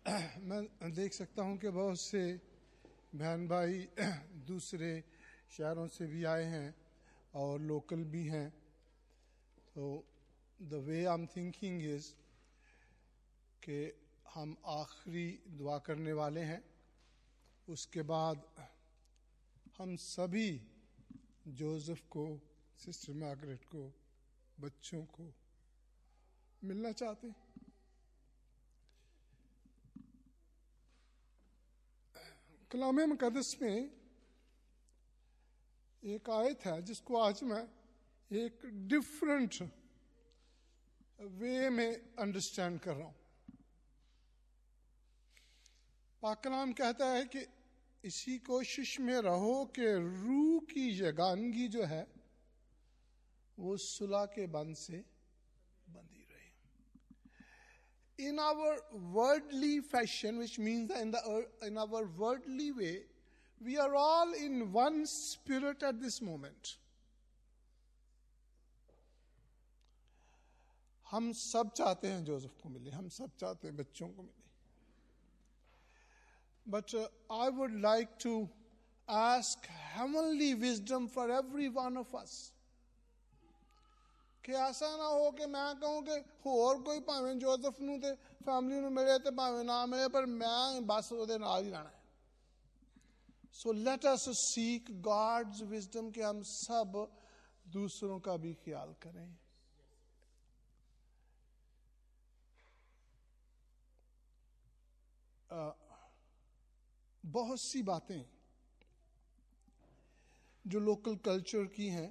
मैं 0.09 0.93
देख 0.93 1.13
सकता 1.13 1.43
हूँ 1.43 1.57
कि 1.59 1.69
बहुत 1.69 2.01
से 2.01 2.41
बहन 3.15 3.49
भाई 3.49 3.89
दूसरे 4.49 5.05
शहरों 5.51 5.87
से 5.89 6.07
भी 6.07 6.25
आए 6.25 6.45
हैं 6.45 6.75
और 7.35 7.61
लोकल 7.61 8.05
भी 8.05 8.25
हैं। 8.27 8.49
तो 9.75 10.05
the 10.63 10.75
way 10.87 11.05
I 11.05 11.15
am 11.15 11.27
thinking 11.27 11.83
is 11.83 12.13
कि 13.63 13.93
हम 14.35 14.57
आखिरी 14.67 15.29
दुआ 15.49 15.79
करने 15.79 16.13
वाले 16.13 16.41
हैं। 16.41 16.63
उसके 17.69 18.03
बाद 18.03 18.43
हम 19.79 19.97
सभी 19.97 20.51
जोसेफ 21.49 22.03
को, 22.11 22.27
सिस्टर 22.79 23.13
मार्गरेट 23.13 23.65
को, 23.65 23.93
बच्चों 24.61 25.05
को 25.05 25.33
मिलना 26.65 26.93
चाहते 26.93 27.29
हैं। 27.29 27.48
कलाम 32.71 33.01
मुकदस 33.01 33.57
में 33.63 33.91
एक 36.05 36.31
आयत 36.31 36.65
है, 36.67 36.83
जिसको 36.83 37.17
आज 37.17 37.43
मैं 37.43 37.65
एक 38.31 38.61
डिफरेंट 38.89 39.55
वे 41.21 41.71
में 41.71 41.93
अंडरस्टैंड 42.19 42.81
कर 42.81 42.95
रहा 42.95 43.07
हूँ। 43.07 43.15
पाकलाम 46.23 46.73
कहता 46.73 47.07
है 47.07 47.25
कि 47.25 47.47
इसी 48.05 48.39
कोशिश 48.39 49.01
में 49.01 49.17
रहो 49.17 49.65
कि 49.65 49.87
रूह 50.27 50.61
की 50.61 50.85
यगानगी 51.01 51.69
जो 51.69 51.85
है, 51.85 52.07
वो 53.59 53.77
सुलह 53.77 54.25
के 54.25 54.47
बंद 54.47 54.77
से 54.77 55.05
रहे 58.20 58.28
in 58.30 58.40
our 58.40 58.82
worldly 58.94 59.80
fashion 59.80 60.38
which 60.38 60.60
means 60.60 60.92
in 60.92 61.12
the 61.12 61.46
in 61.64 61.78
our 61.78 62.04
worldly 62.04 62.72
way 62.72 62.94
we 63.62 63.76
are 63.76 63.94
all 64.04 64.34
in 64.36 64.62
one 64.72 65.04
spirit 65.06 65.84
at 65.84 65.96
this 65.96 66.22
moment 66.24 66.78
हम 71.12 71.32
सब 71.32 71.74
चाहते 71.74 72.08
हैं 72.08 72.24
जोसेफ 72.26 72.62
को 72.64 72.70
मिले 72.70 72.92
हम 72.92 73.10
सब 73.10 73.36
चाहते 73.40 73.68
हैं 73.68 73.78
बच्चों 73.78 74.08
को 74.08 74.24
मिले 74.24 74.44
But 76.66 76.94
uh, 76.94 77.08
I 77.30 77.50
would 77.50 77.82
like 77.82 78.18
to 78.20 78.50
ask 79.08 79.68
heavenly 79.68 80.56
wisdom 80.56 81.08
for 81.08 81.30
every 81.30 81.70
one 81.70 81.98
of 81.98 82.14
us. 82.16 82.52
ਕਿ 84.44 84.54
ਐਸਾ 84.58 84.96
ਨਾ 84.98 85.08
ਹੋ 85.10 85.32
ਕਿ 85.32 85.46
ਮੈਂ 85.46 85.74
ਕਹੂੰ 85.76 86.04
ਕਿ 86.06 86.20
ਹੋਰ 86.46 86.82
ਕੋਈ 86.82 87.00
ਭਾਵੇਂ 87.00 87.36
ਜੋਸਫ 87.36 87.80
ਨੂੰ 87.82 88.00
ਤੇ 88.02 88.14
ਫੈਮਿਲੀ 88.46 88.80
ਨੂੰ 88.80 88.92
ਮਿਲੇ 88.94 89.20
ਤੇ 89.20 89.32
ਭਾਵੇਂ 89.32 89.64
ਨਾ 89.66 89.86
ਮਿਲੇ 89.86 90.08
ਪਰ 90.08 90.26
ਮੈਂ 90.26 90.82
ਬਸ 90.82 91.12
ਉਹਦੇ 91.14 91.38
ਨਾਲ 91.38 91.64
ਹੀ 91.64 91.70
ਰਹਿਣਾ 91.70 91.90
ਹੈ 91.90 92.02
so 93.56 93.74
let 93.74 94.06
us 94.06 94.24
seek 94.38 94.90
God's 95.02 95.62
wisdom 95.64 96.10
कि 96.12 96.22
हम 96.22 96.42
सब 96.44 96.96
दूसरों 97.66 98.20
का 98.20 98.36
भी 98.38 98.54
ख्याल 98.64 98.94
करें 99.02 99.26
uh, 105.50 105.74
बहुत 107.24 107.60
सी 107.60 107.82
बातें 107.84 108.22
जो 110.66 110.80
लोकल 110.80 111.16
कल्चर 111.24 111.66
की 111.68 111.88
हैं 111.90 112.10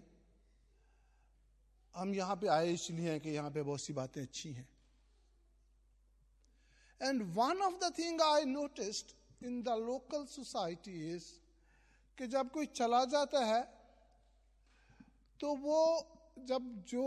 हम 1.95 2.13
यहाँ 2.15 2.35
पे 2.35 2.47
आए 2.47 2.71
इसलिए 2.73 3.09
हैं 3.11 3.19
कि 3.21 3.29
यहाँ 3.29 3.51
पे 3.51 3.61
बहुत 3.63 3.81
सी 3.81 3.93
बातें 3.93 4.21
अच्छी 4.21 4.51
हैं। 4.51 4.67
And 7.01 7.21
one 7.35 7.61
of 7.61 7.75
the 7.83 7.93
thing 7.97 8.21
I 8.21 8.45
noticed 8.45 9.45
in 9.45 9.61
the 9.63 9.77
local 9.79 10.25
society 10.25 11.15
is 11.15 11.25
कि 12.17 12.27
जब 12.27 12.51
कोई 12.51 12.65
चला 12.65 13.03
जाता 13.05 13.43
है 13.45 13.61
तो 15.39 15.55
वो 15.55 15.81
जब 16.47 16.69
जो 16.87 17.05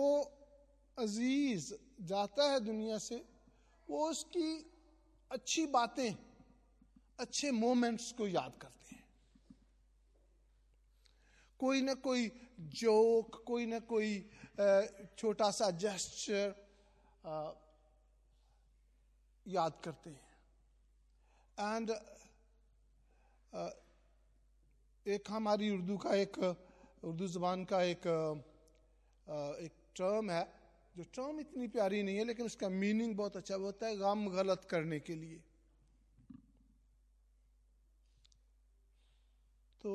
अज़ीज़ 0.97 1.73
जाता 2.03 2.51
है 2.51 2.61
दुनिया 2.61 2.99
से, 2.99 3.17
वो 3.89 4.09
उसकी 4.11 4.51
अच्छी 5.31 5.67
बातें, 5.67 6.15
अच्छे 7.19 7.51
मोमेंट्स 7.51 8.11
को 8.13 8.27
याद 8.29 8.53
करते 8.63 8.95
हैं। 8.95 9.05
कोई 11.61 11.81
ना 11.83 11.95
कोई 11.97 12.31
जोक 12.75 13.43
कोई 13.47 13.67
ना 13.67 13.79
कोई 13.79 14.13
छोटा 14.55 15.51
सा 15.51 15.71
जेस्चर 15.81 16.55
याद 19.47 19.81
करते 19.85 20.11
हैं। 20.11 20.21
एंड 21.59 21.91
एक 25.07 25.31
हमारी 25.31 25.71
उर्दू 25.71 25.97
का 25.97 26.15
एक, 26.15 26.39
उर्दू 27.05 27.27
जबान 27.29 27.65
का 27.65 27.83
एक 27.85 28.07
एक 29.27 29.73
टर्म 29.97 30.31
है, 30.31 30.45
जो 30.95 31.05
टर्म 31.15 31.41
इतनी 31.41 31.69
प्यारी 31.69 32.03
नहीं 32.03 32.17
है, 32.17 32.25
लेकिन 32.25 32.47
उसका 32.47 32.69
मीनिंग 32.69 33.17
बहुत 33.17 33.37
अच्छा 33.37 33.55
होता 33.57 33.87
है, 33.87 33.97
गम 33.97 34.29
गलत 34.31 34.65
करने 34.71 35.01
के 35.01 35.15
लिए। 35.15 35.41
तो 39.81 39.91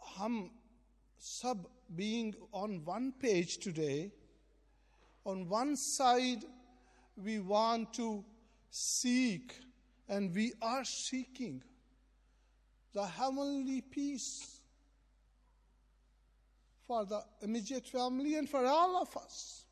हम 0.00 0.34
सब 1.20 1.68
being 1.95 2.35
on 2.51 2.83
one 2.85 3.13
page 3.19 3.57
today, 3.57 4.11
on 5.25 5.47
one 5.47 5.75
side, 5.75 6.43
we 7.23 7.39
want 7.39 7.93
to 7.93 8.23
seek 8.69 9.53
and 10.07 10.33
we 10.33 10.53
are 10.61 10.83
seeking 10.83 11.61
the 12.93 13.05
heavenly 13.05 13.81
peace 13.81 14.61
for 16.87 17.05
the 17.05 17.21
immediate 17.41 17.87
family 17.87 18.35
and 18.35 18.49
for 18.49 18.65
all 18.65 19.01
of 19.01 19.15
us. 19.17 19.65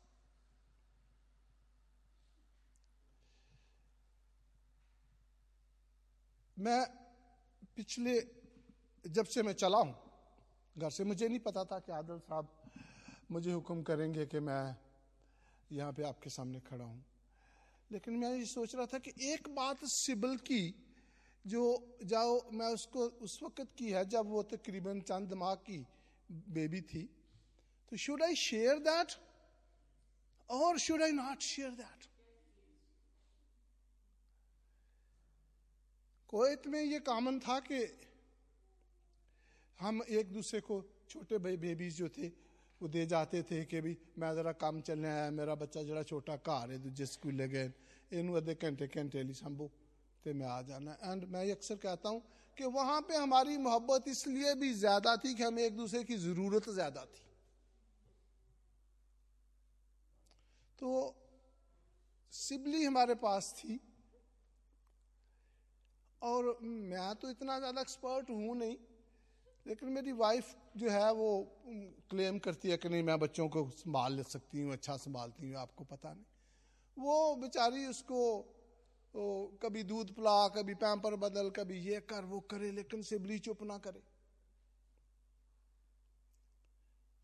मैं 6.60 6.84
पिछले 7.76 8.14
जब 9.16 9.24
से 9.24 9.42
मैं 9.42 9.52
चला 9.52 9.78
हूं 9.78 10.03
घर 10.75 10.89
से 10.89 11.03
मुझे 11.03 11.27
नहीं 11.27 11.39
पता 11.39 11.63
था 11.63 11.79
कि 11.79 11.91
आदल 11.91 12.17
साहब 12.19 12.47
मुझे 13.31 13.51
हुक्म 13.51 13.81
करेंगे 13.83 14.25
कि 14.25 14.39
मैं 14.39 14.75
यहाँ 15.71 15.91
पे 15.93 16.03
आपके 16.03 16.29
सामने 16.29 16.59
खड़ा 16.59 16.85
हूँ। 16.85 17.03
लेकिन 17.91 18.13
मैं 18.13 18.33
ये 18.35 18.45
सोच 18.45 18.75
रहा 18.75 18.85
था 18.85 18.97
कि 18.99 19.13
एक 19.23 19.47
बात 19.55 19.85
सिबल 19.85 20.35
की 20.37 20.63
जो 21.45 21.63
जाओ, 22.03 22.51
मैं 22.51 22.67
उसको 22.73 23.05
उस 23.21 23.39
वक्त 23.43 23.67
की 23.77 23.91
है 23.91 24.03
जब 24.05 24.27
वो 24.27 24.43
तकरीबन 24.43 25.01
चंद 25.01 25.33
माह 25.33 25.55
की 25.55 25.85
बेबी 26.29 26.81
थी। 26.81 27.03
तो 27.91 27.97
शुड 27.97 28.23
आई 28.23 28.35
शेयर 28.35 28.79
दैट 28.79 29.15
और 30.49 30.77
should 30.77 31.01
I 31.03 31.11
not 31.11 31.41
share 31.41 31.69
that 31.71 32.07
Kuwait 36.29 36.67
में 36.67 36.81
ये 36.81 36.99
कॉमन 36.99 37.39
था 37.39 37.59
कि 37.59 37.79
हम 39.79 40.01
एक 40.09 40.31
दूसरे 40.33 40.59
को, 40.61 40.81
छोटे 41.09 41.37
भाई 41.37 41.57
बेबीज 41.57 41.97
जो 41.97 42.07
थे, 42.09 42.27
वो 42.81 42.87
दे 42.87 43.05
जाते 43.05 43.41
थे 43.43 43.63
कि 43.65 43.81
भी 43.81 43.97
मैं 44.19 44.33
ज़रा 44.35 44.51
काम 44.53 44.81
चलने 44.81 45.07
आया, 45.09 45.29
मेरा 45.31 45.55
बच्चा 45.55 45.83
जरा 45.83 46.03
छोटा 46.03 46.35
घर 46.37 46.71
है, 46.71 46.77
दूजे 46.79 47.05
स्कूल 47.07 47.43
गए। 47.45 47.71
इन 48.11 48.35
अद्धे 48.35 48.53
घंटे 48.55 48.87
घंटे 48.87 49.23
ली 49.23 49.33
संभो 49.35 49.71
तो 50.25 50.33
मैं 50.33 50.47
आ 50.47 50.61
जाना। 50.63 50.97
एंड 51.03 51.25
मैं 51.25 51.43
ये 51.45 51.51
अक्सर 51.51 51.75
कहता 51.77 52.09
हूँ 52.09 52.21
कि 52.57 52.65
वहाँ 52.71 53.01
पे 53.01 53.15
हमारी 53.15 53.57
मोहब्बत 53.59 54.07
इसलिए 54.07 54.53
भी 54.55 54.71
ज़्यादा 54.75 55.15
थी 55.17 55.33
कि 55.35 55.43
हमें 55.43 55.63
एक 55.63 55.75
दूसरे 55.77 56.03
की 56.03 56.15
ज़रूरत 56.17 56.69
ज़्यादा 56.71 57.03
थी। 57.05 57.23
तो 60.79 61.15
सिबली 62.33 62.83
हमारे 62.83 63.15
पास 63.17 63.53
थी, 63.57 63.79
और 66.21 66.57
मैं 66.61 67.13
तो 67.15 67.29
इतना 67.29 67.57
ज़्यादा 67.59 67.81
एक्सपर्ट 67.81 68.29
हूँ 68.29 68.55
नहीं 68.57 68.77
लेकिन 69.65 69.89
मेरी 69.89 70.11
वाइफ 70.11 70.55
जो 70.77 70.89
है 70.89 71.11
वो 71.13 71.29
क्लेम 72.09 72.39
करती 72.39 72.69
है 72.69 72.77
कि 72.77 72.89
नहीं, 72.89 73.03
मैं 73.03 73.19
बच्चों 73.19 73.47
को 73.49 73.69
संभाल 73.69 74.13
ले 74.13 74.23
सकती 74.23 74.61
हूँ 74.61 74.73
अच्छा 74.73 74.97
संभालती 74.97 75.49
हूँ, 75.49 75.55
आपको 75.57 75.83
पता 75.83 76.13
नहीं। 76.13 76.25
वो 76.97 77.35
बेचारी 77.35 77.85
उसको 77.85 78.19
वो 79.13 79.57
कभी 79.61 79.83
दूध 79.83 80.11
पिला, 80.15 80.47
कभी 80.47 80.73
पैम्पर 80.73 81.15
बदल, 81.15 81.49
कभी 81.49 81.79
ये 81.79 81.99
कर, 81.99 82.25
वो 82.25 82.39
करे, 82.39 82.71
लेकिन 82.71 83.01
सिबली 83.01 83.39
चुप 83.39 83.63
ना 83.63 83.77
करे। 83.77 84.01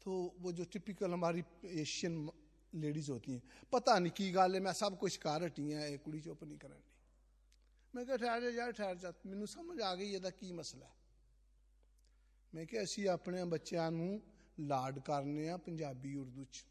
तो 0.01 0.11
वो 0.39 0.51
जो 0.51 0.63
टिपिकल 0.63 1.11
हमारी 1.11 1.43
एशियन 1.65 2.29
लेडीज़ 2.73 3.11
होती 3.11 3.31
हैं, 3.31 3.41
पता 3.73 3.97
नहीं 3.99 4.11
की 4.11 4.31
गाले 4.31 4.59
मैं 4.59 4.73
सब 4.73 4.97
कुछ 4.97 5.17
कर 5.17 5.43
हटी 5.43 5.69
हैं 5.69 5.97
कुड़ी 5.99 6.21
चुप 6.21 6.43
नहीं 6.43 6.57
करी 6.57 6.83
मैं 7.93 8.05
क्या 8.05 8.15
ठहर 8.15 8.51
जा 8.51 8.69
ठहर 8.71 8.97
जा, 8.97 9.13
मैनू 9.25 9.45
समझ 9.45 9.81
आ 9.81 9.93
गई 9.95 10.05
ये 10.05 10.31
की 10.31 10.51
मसला 10.53 10.85
है? 10.85 11.01
ਮੈਂ 12.56 12.66
ਕਿਹਾ, 12.66 12.84
ਅਸੀਂ 12.84 13.10
ਆਪਣੇ 13.10 13.43
ਬੱਚਿਆਂ 13.43 13.91
ਨੂੰ 13.91 14.22
ਲਾਡ 14.60 14.99
ਕਰਨੇ 14.99 15.49
ਆ 15.49 15.58
ਪੰਜਾਬੀ 15.58 16.16
ਉਰਦੂ 16.16 16.43
ਚ। 16.43 16.66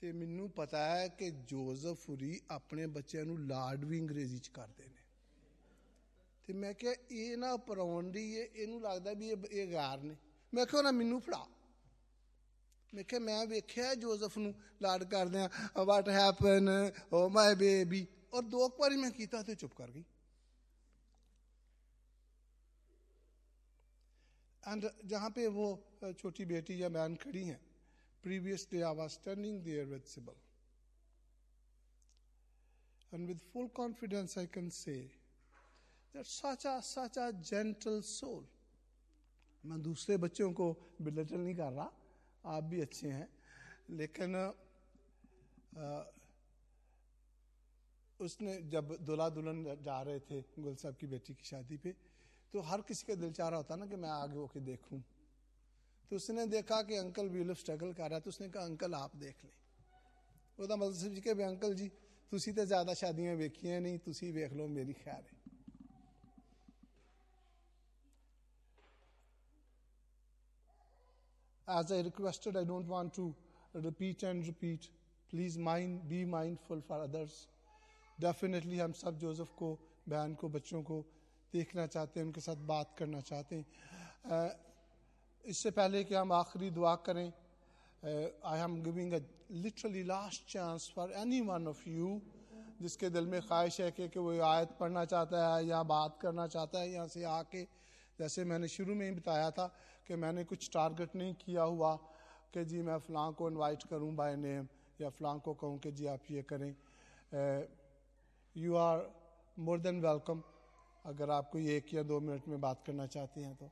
ਤੇ 0.00 0.12
ਮੈਨੂੰ 0.12 0.50
ਪਤਾ 0.50 0.96
ਹੈ 0.96 1.08
ਕਿ 1.08 1.30
ਜੋਜ਼ਫ 1.30 2.08
ਹੁਰੀ 2.08 2.40
ਆਪਣੇ 2.50 2.86
ਬੱਚਿਆਂ 2.86 3.24
ਨੂੰ 3.24 3.46
ਲਾਡ 3.46 3.84
ਵੀ 3.84 4.00
ਅੰਗਰੇਜ਼ੀ 4.00 4.38
ਚ 4.38 4.48
ਕਰਦੇ 4.48 4.84
ਨੇ। 4.84 5.02
ਤੇ 6.46 6.52
ਮੈਂ 6.52 6.74
ਕਿਹਾ, 6.74 6.94
ਇਹ 7.10 7.36
ਨਾ 7.36 7.56
ਪਰਾਉਣ 7.56 8.10
ਦੀ 8.10 8.34
ਇਹ 8.34 8.48
ਇਹਨੂੰ 8.56 8.82
ਲੱਗਦਾ 8.82 9.12
ਵੀ 9.12 9.28
ਇਹ 9.28 9.36
ਇਹ 9.50 9.72
ਗਾਰ 9.72 9.98
ਨੇ। 9.98 10.16
ਮੈਂ 10.54 10.66
ਕਿਹਾ 10.66 10.82
ਨਾ 10.82 10.90
ਮੈਨੂੰ 10.90 11.20
ਫੜਾ। 11.20 11.46
ਮੈਂ 12.94 13.04
ਕਿਹਾ, 13.04 13.20
ਮੈਂ 13.20 13.46
ਵੇਖਿਆ 13.46 13.94
ਜੋਜ਼ਫ 13.94 14.38
ਨੂੰ 14.38 14.54
ਲਾਡ 14.82 15.04
ਕਰਦੇ 15.04 15.38
ਆ 15.38 15.50
what 15.84 16.08
happen 16.08 16.68
oh 17.12 17.28
my 17.28 17.54
baby 17.54 18.06
ਔਰ 18.32 18.42
ਦੋ 18.42 18.68
ਕੁ 18.68 18.82
ਵਾਰੀ 18.82 18.96
ਮੈਂ 18.96 19.10
ਕੀਤਾ 19.10 19.42
ਤੇ 19.42 19.54
ਚੁੱਪ 19.54 19.74
ਕਰ 19.74 19.90
ਗਈ। 19.90 20.04
एंड 24.66 24.88
जहाँ 25.06 25.30
पे 25.30 25.46
वो 25.56 25.66
छोटी 26.18 26.44
बेटी 26.44 26.82
या 26.82 26.88
बहन 26.96 27.14
खड़ी 27.24 27.44
हैं 27.44 27.60
previous 28.24 28.68
day 28.70 28.80
I 28.82 28.94
was 28.96 29.10
standing 29.10 29.62
there 29.64 29.84
with 29.94 30.02
Sibal 30.16 30.44
and 33.12 33.28
with 33.30 33.42
full 33.50 33.68
confidence 33.76 34.32
I 34.40 34.42
can 34.54 34.70
say 34.76 34.94
that 36.14 36.26
such 36.30 36.64
a 36.70 36.72
such 36.86 37.16
a 37.24 37.26
gentle 37.50 38.00
मैं 39.64 39.80
दूसरे 39.82 40.16
बच्चों 40.24 40.50
को 40.58 40.66
बिलटल 41.02 41.36
नहीं 41.36 41.54
कर 41.56 41.72
रहा 41.72 41.86
आप 42.56 42.64
भी 42.72 42.80
अच्छे 42.80 43.08
हैं 43.08 43.28
लेकिन 44.00 44.34
अ, 44.34 44.50
उसने 48.20 48.56
जब 48.74 48.96
दुल्हा 49.06 49.28
दुल्हन 49.38 49.64
जा 49.84 50.00
रहे 50.02 50.20
थे 50.28 50.40
गुल 50.58 50.74
साहब 50.82 50.96
की 51.00 51.06
बेटी 51.06 51.34
की 51.34 51.44
शादी 51.44 51.76
पे 51.86 51.94
तो 52.53 52.61
हर 52.69 52.81
किसी 52.83 53.07
का 53.07 53.15
दिल 53.15 53.31
चाह 53.31 53.49
रहा 53.49 53.57
होता 53.57 53.75
ना 53.75 53.85
कि 53.87 53.95
मैं 53.95 54.09
आगे 54.09 54.37
होके 54.37 54.59
देखूं 54.67 54.99
तो 56.11 56.15
उसने 56.15 56.45
देखा 56.47 56.81
कि 56.83 56.95
अंकल 56.97 57.29
ਵੀਲ 57.29 57.53
स्ट्रगल 57.55 57.93
कर 57.93 58.09
रहा 58.09 58.15
है 58.15 58.21
तो 58.21 58.29
उसने 58.29 58.49
कहा 58.49 58.63
अंकल 58.65 58.93
आप 58.95 59.15
देख 59.17 59.43
लें 59.45 59.51
ਉਹਦਾ 60.59 60.75
ਮਤਲਬ 60.75 60.93
ਸੀ 60.93 61.21
ਕਿ 61.21 61.33
ਵੀ 61.33 61.43
ਅੰਕਲ 61.43 61.73
ਜੀ 61.75 61.89
ਤੁਸੀਂ 62.31 62.53
ਤੇ 62.53 62.65
ਜ਼ਿਆਦਾ 62.65 62.93
ਸ਼ਾਦੀਆਂ 62.93 63.35
ਵੇਖੀਆਂ 63.35 63.79
ਨਹੀਂ 63.81 63.99
ਤੁਸੀਂ 63.99 64.33
ਵੇਖ 64.33 64.53
ਲਓ 64.53 64.67
ਮੇਰੀ 64.67 64.93
ਖੈਰ 64.93 65.21
ਹੈ 65.21 65.39
As 71.67 71.91
I 71.91 71.97
requested, 72.01 72.57
I 72.57 72.63
don't 72.65 72.87
want 72.87 73.13
to 73.15 73.33
repeat 73.75 74.23
and 74.23 74.45
repeat. 74.45 74.87
Please 75.29 75.57
mind, 75.57 75.99
be 76.09 76.25
mindful 76.25 76.81
for 76.81 76.97
others. 77.01 77.35
Definitely 78.17 78.79
हम 78.79 78.91
सब 78.93 79.19
जोसेफ 79.19 79.51
को 79.59 79.69
बहन 80.09 80.33
को 80.41 80.49
बच्चों 80.49 80.81
को 80.83 80.97
देखना 81.54 81.86
चाहते 81.86 82.20
हैं 82.20 82.26
उनके 82.26 82.40
साथ 82.40 82.56
बात 82.66 82.94
करना 82.98 83.20
चाहते 83.20 83.56
हैं। 83.56 84.50
इससे 85.44 85.70
पहले 85.70 86.02
कि 86.04 86.14
हम 86.14 86.32
आखिरी 86.32 86.70
दुआ 86.70 86.94
करें 87.06 87.26
I 88.02 88.60
am 88.60 88.74
giving 88.82 89.12
a 89.12 89.20
literally 89.62 90.02
last 90.04 90.46
chance 90.52 90.90
for 90.94 91.12
any 91.22 91.40
one 91.46 91.66
of 91.68 91.88
you 91.88 92.20
जिसके 92.82 93.08
दिल 93.10 93.26
में 93.26 93.40
ख्वाहिश 93.42 93.80
है 93.80 93.90
कि, 93.90 94.08
कि 94.08 94.18
वो 94.20 94.40
आयत 94.42 94.70
पढ़ना 94.80 95.04
चाहता 95.04 95.54
है 95.54 95.66
या 95.66 95.82
बात 95.82 96.18
करना 96.22 96.46
चाहता 96.46 96.80
है 96.80 96.90
यहाँ 96.92 97.06
से 97.08 97.22
आके 97.24 97.62
जैसे 98.18 98.44
मैंने 98.44 98.68
शुरू 98.68 98.94
में 98.94 99.04
ही 99.06 99.12
बताया 99.14 99.50
था 99.50 99.66
कि 100.08 100.16
मैंने 100.16 100.44
कुछ 100.44 100.70
टारगेट 100.72 101.14
नहीं 101.16 101.34
किया 101.44 101.62
हुआ 101.62 101.94
कि 102.54 102.64
जी 102.64 102.82
मैं 102.82 102.98
फ़लाँ 103.06 103.32
को 103.38 103.48
इनवाइट 103.50 103.82
करूँ 103.90 104.14
बाय 104.16 104.36
नेम 104.36 104.66
या 105.00 105.08
फ़लाँ 105.10 105.38
को 105.44 105.54
कहूँ 105.54 105.78
कि 105.78 105.92
जी 105.92 106.06
आप 106.06 106.30
ये 106.30 106.42
करें। 106.52 106.72
You 108.56 108.76
are 108.76 109.06
more 109.56 109.80
than 109.80 110.00
welcome 110.00 110.42
अगर 111.06 111.30
आप 111.30 111.50
कोई 111.50 111.68
एक 111.70 111.92
या 111.94 112.02
दो 112.02 112.18
मिनट 112.20 112.48
में 112.48 112.60
बात 112.60 112.82
करना 112.86 113.06
चाहते 113.06 113.40
हैं 113.40 113.54
तो 113.56 113.70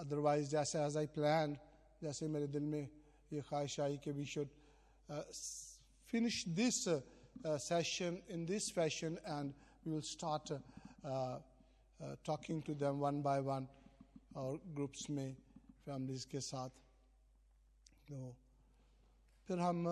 अदरवाइज़ 0.00 0.48
जैसे 0.50 0.78
एज 0.80 0.96
आई 0.96 1.06
प्लान 1.12 1.56
जैसे 2.02 2.28
मेरे 2.28 2.46
दिल 2.48 2.62
में 2.62 2.88
ये 3.32 3.40
ख्वाहिश 3.40 3.78
आई 3.80 3.96
कि 4.04 4.12
we 4.12 4.24
should 4.24 4.48
finish 6.08 6.42
this 6.56 6.78
session 7.64 8.18
in 8.30 8.46
this 8.46 8.72
fashion 8.74 9.18
and 9.26 9.52
we 9.84 9.92
will 9.92 10.00
start 10.08 10.52
talking 12.26 12.62
to 12.62 12.74
them 12.74 13.00
one 13.00 13.22
by 13.22 13.40
one 13.40 13.66
और 14.36 14.60
ग्रुप्स 14.66 15.08
में 15.10 15.36
फैमिलीज़ 15.84 16.26
के 16.30 16.40
साथ। 16.40 16.70
तो 18.08 18.34
फिर 19.48 19.58
हम 19.58 19.86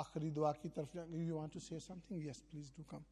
आखिरी 0.00 0.30
दुआ 0.30 0.52
की 0.52 0.68
तरफ़ 0.68 0.94
जाएँगे। 0.94 1.24
You 1.26 1.36
want 1.36 1.52
to 1.52 1.60
say 1.60 1.80
something 1.80 2.26
yes 2.26 2.40
please 2.50 2.72
do 2.76 2.82
come 2.90 3.04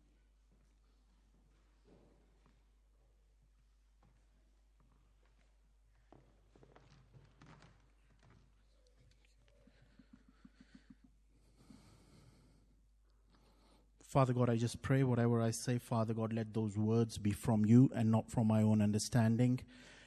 Father 14.15 14.33
God, 14.33 14.49
I 14.49 14.55
just 14.57 14.81
pray 14.81 15.03
whatever 15.03 15.43
I 15.43 15.51
say, 15.51 15.77
Father 15.77 16.15
God, 16.15 16.33
let 16.33 16.55
those 16.55 16.79
words 16.79 17.19
be 17.19 17.33
from 17.33 17.65
you 17.65 17.91
and 17.93 18.13
not 18.13 18.31
from 18.31 18.47
my 18.47 18.63
own 18.63 18.81
understanding 18.81 19.59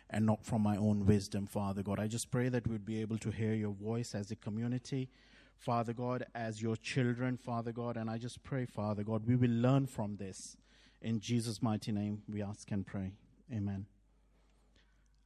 and 0.09 0.25
not 0.25 0.45
from 0.45 0.61
my 0.61 0.77
own 0.77 1.05
wisdom, 1.05 1.45
Father 1.45 1.83
God. 1.83 1.99
I 1.99 2.07
just 2.07 2.31
pray 2.31 2.47
that 2.47 2.65
we'd 2.65 2.85
be 2.85 3.01
able 3.01 3.17
to 3.17 3.31
hear 3.31 3.53
your 3.53 3.73
voice 3.73 4.15
as 4.15 4.31
a 4.31 4.37
community, 4.37 5.09
Father 5.57 5.91
God, 5.91 6.25
as 6.33 6.61
your 6.61 6.77
children, 6.77 7.35
Father 7.35 7.73
God. 7.73 7.97
And 7.97 8.09
I 8.09 8.17
just 8.17 8.41
pray, 8.43 8.65
Father 8.65 9.03
God, 9.03 9.27
we 9.27 9.35
will 9.35 9.51
learn 9.51 9.87
from 9.87 10.15
this. 10.15 10.55
In 11.01 11.19
Jesus' 11.19 11.61
mighty 11.61 11.91
name, 11.91 12.21
we 12.29 12.41
ask 12.41 12.71
and 12.71 12.87
pray. 12.87 13.11
Amen. 13.53 13.87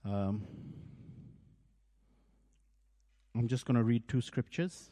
Um, 0.04 0.42
I'm 3.38 3.48
just 3.48 3.68
going 3.68 3.78
to 3.78 3.84
read 3.84 4.08
two 4.08 4.22
scriptures. 4.22 4.90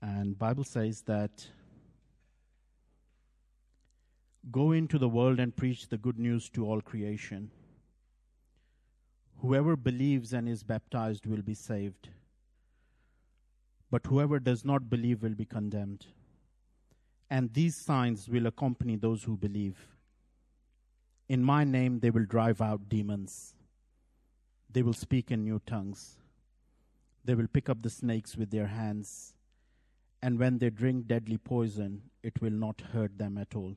And 0.00 0.38
Bible 0.38 0.64
says 0.64 1.02
that 1.02 1.48
Go 4.50 4.72
into 4.72 4.98
the 4.98 5.08
world 5.08 5.40
and 5.40 5.56
preach 5.56 5.88
the 5.88 5.96
good 5.96 6.18
news 6.18 6.50
to 6.50 6.66
all 6.66 6.80
creation. 6.80 7.50
Whoever 9.38 9.76
believes 9.76 10.32
and 10.32 10.48
is 10.48 10.62
baptized 10.62 11.26
will 11.26 11.42
be 11.42 11.54
saved, 11.54 12.08
but 13.90 14.06
whoever 14.06 14.38
does 14.38 14.64
not 14.64 14.90
believe 14.90 15.22
will 15.22 15.34
be 15.34 15.44
condemned. 15.44 16.06
And 17.30 17.52
these 17.52 17.74
signs 17.74 18.28
will 18.28 18.46
accompany 18.46 18.96
those 18.96 19.24
who 19.24 19.36
believe. 19.36 19.88
In 21.28 21.42
my 21.42 21.64
name 21.64 22.00
they 22.00 22.10
will 22.10 22.26
drive 22.26 22.60
out 22.60 22.88
demons. 22.88 23.54
They 24.70 24.82
will 24.82 24.92
speak 24.92 25.30
in 25.30 25.44
new 25.44 25.60
tongues. 25.66 26.18
They 27.24 27.34
will 27.34 27.48
pick 27.48 27.68
up 27.68 27.82
the 27.82 27.90
snakes 27.90 28.36
with 28.36 28.50
their 28.50 28.66
hands. 28.66 29.34
And 30.22 30.38
when 30.38 30.58
they 30.58 30.70
drink 30.70 31.06
deadly 31.06 31.38
poison, 31.38 32.02
it 32.22 32.42
will 32.42 32.50
not 32.50 32.82
hurt 32.92 33.16
them 33.18 33.38
at 33.38 33.54
all. 33.54 33.76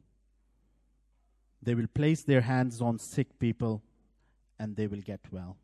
They 1.62 1.76
will 1.76 1.88
place 1.88 2.24
their 2.24 2.42
hands 2.42 2.82
on 2.82 3.00
sick 3.00 3.40
people 3.40 3.82
and 4.60 4.76
they 4.76 4.88
will 4.88 5.02
get 5.02 5.22
well. 5.32 5.58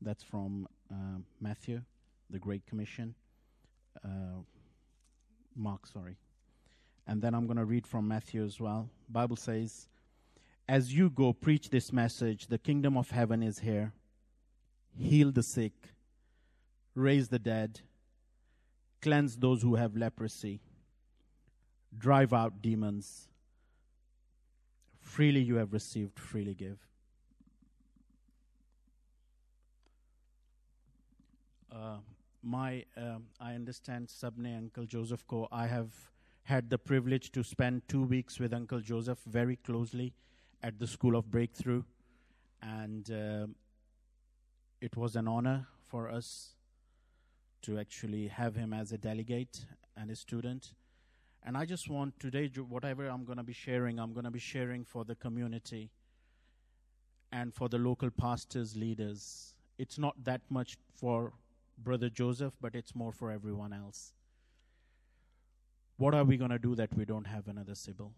That's 0.00 0.22
from 0.22 0.66
uh, 0.90 1.18
Matthew, 1.40 1.82
the 2.30 2.38
Great 2.38 2.66
Commission. 2.66 3.14
Uh, 4.04 4.42
Mark, 5.54 5.86
sorry. 5.86 6.16
And 7.06 7.20
then 7.20 7.34
I'm 7.34 7.46
going 7.46 7.56
to 7.58 7.64
read 7.64 7.86
from 7.86 8.08
Matthew 8.08 8.44
as 8.44 8.60
well. 8.60 8.88
Bible 9.08 9.36
says, 9.36 9.88
"As 10.68 10.94
you 10.94 11.10
go 11.10 11.32
preach 11.32 11.70
this 11.70 11.92
message, 11.92 12.46
the 12.46 12.58
kingdom 12.58 12.96
of 12.96 13.10
heaven 13.10 13.42
is 13.42 13.58
here. 13.58 13.92
Heal 14.96 15.32
the 15.32 15.42
sick, 15.42 15.72
raise 16.94 17.28
the 17.28 17.38
dead, 17.38 17.80
cleanse 19.02 19.36
those 19.36 19.62
who 19.62 19.74
have 19.74 19.96
leprosy, 19.96 20.60
drive 21.96 22.32
out 22.32 22.62
demons." 22.62 23.29
Freely 25.10 25.40
you 25.40 25.56
have 25.56 25.72
received, 25.72 26.20
freely 26.20 26.54
give. 26.54 26.78
Uh, 31.72 31.96
my, 32.44 32.84
um, 32.96 33.24
I 33.40 33.54
understand 33.54 34.06
Sabne 34.06 34.56
Uncle 34.56 34.86
Joseph 34.86 35.26
Ko. 35.26 35.48
I 35.50 35.66
have 35.66 35.92
had 36.44 36.70
the 36.70 36.78
privilege 36.78 37.32
to 37.32 37.42
spend 37.42 37.82
two 37.88 38.04
weeks 38.04 38.38
with 38.38 38.54
Uncle 38.54 38.78
Joseph 38.78 39.18
very 39.26 39.56
closely 39.56 40.12
at 40.62 40.78
the 40.78 40.86
School 40.86 41.16
of 41.16 41.28
Breakthrough, 41.28 41.82
and 42.62 43.10
uh, 43.10 43.46
it 44.80 44.96
was 44.96 45.16
an 45.16 45.26
honor 45.26 45.66
for 45.88 46.08
us 46.08 46.54
to 47.62 47.80
actually 47.80 48.28
have 48.28 48.54
him 48.54 48.72
as 48.72 48.92
a 48.92 48.96
delegate 48.96 49.66
and 49.96 50.08
a 50.08 50.14
student. 50.14 50.74
And 51.42 51.56
I 51.56 51.64
just 51.64 51.88
want 51.88 52.18
today, 52.20 52.50
whatever 52.68 53.06
I'm 53.06 53.24
going 53.24 53.38
to 53.38 53.44
be 53.44 53.52
sharing, 53.52 53.98
I'm 53.98 54.12
going 54.12 54.24
to 54.24 54.30
be 54.30 54.38
sharing 54.38 54.84
for 54.84 55.04
the 55.04 55.14
community 55.14 55.90
and 57.32 57.54
for 57.54 57.68
the 57.68 57.78
local 57.78 58.10
pastors, 58.10 58.76
leaders. 58.76 59.54
It's 59.78 59.98
not 59.98 60.22
that 60.24 60.42
much 60.50 60.76
for 60.94 61.32
Brother 61.78 62.10
Joseph, 62.10 62.54
but 62.60 62.74
it's 62.74 62.94
more 62.94 63.12
for 63.12 63.30
everyone 63.30 63.72
else. 63.72 64.12
What 65.96 66.14
are 66.14 66.24
we 66.24 66.36
going 66.36 66.50
to 66.50 66.58
do 66.58 66.74
that 66.74 66.94
we 66.94 67.04
don't 67.04 67.26
have 67.26 67.48
another 67.48 67.74
Sybil? 67.74 68.12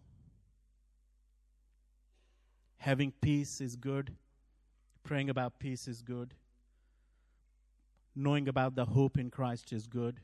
Having 2.77 3.13
peace 3.21 3.61
is 3.61 3.77
good, 3.77 4.13
praying 5.03 5.29
about 5.29 5.59
peace 5.59 5.87
is 5.87 6.01
good, 6.01 6.33
knowing 8.15 8.49
about 8.49 8.75
the 8.75 8.85
hope 8.85 9.17
in 9.17 9.29
Christ 9.29 9.71
is 9.71 9.87
good, 9.87 10.19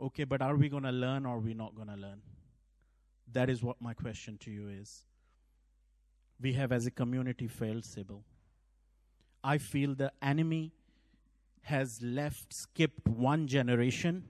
Okay, 0.00 0.24
but 0.24 0.40
are 0.40 0.56
we 0.56 0.68
going 0.68 0.84
to 0.84 0.92
learn 0.92 1.26
or 1.26 1.36
are 1.36 1.40
we 1.40 1.52
not 1.52 1.74
going 1.74 1.88
to 1.88 1.96
learn? 1.96 2.22
That 3.32 3.50
is 3.50 3.62
what 3.62 3.80
my 3.80 3.92
question 3.92 4.38
to 4.38 4.50
you 4.50 4.68
is. 4.68 5.04
We 6.40 6.54
have, 6.54 6.72
as 6.72 6.86
a 6.86 6.90
community, 6.90 7.48
failed 7.48 7.84
Sybil. 7.84 8.24
I 9.44 9.58
feel 9.58 9.94
the 9.94 10.12
enemy 10.22 10.72
has 11.62 12.00
left, 12.00 12.54
skipped 12.54 13.06
one 13.06 13.46
generation, 13.46 14.24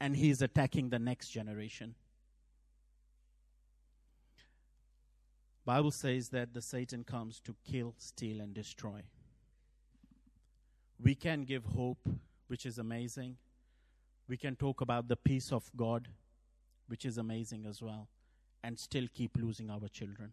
and 0.00 0.16
he 0.16 0.30
is 0.30 0.42
attacking 0.42 0.90
the 0.90 0.98
next 0.98 1.28
generation. 1.30 1.94
Bible 5.64 5.92
says 5.92 6.28
that 6.30 6.52
the 6.52 6.62
Satan 6.62 7.04
comes 7.04 7.40
to 7.40 7.54
kill, 7.64 7.94
steal, 7.98 8.40
and 8.40 8.52
destroy. 8.52 9.02
We 11.00 11.14
can 11.14 11.44
give 11.44 11.64
hope, 11.64 12.08
which 12.48 12.66
is 12.66 12.78
amazing. 12.78 13.36
We 14.28 14.36
can 14.36 14.56
talk 14.56 14.80
about 14.80 15.08
the 15.08 15.16
peace 15.16 15.52
of 15.52 15.70
God, 15.76 16.08
which 16.88 17.04
is 17.04 17.18
amazing 17.18 17.66
as 17.66 17.80
well, 17.80 18.08
and 18.62 18.78
still 18.78 19.06
keep 19.12 19.36
losing 19.36 19.70
our 19.70 19.88
children. 19.88 20.32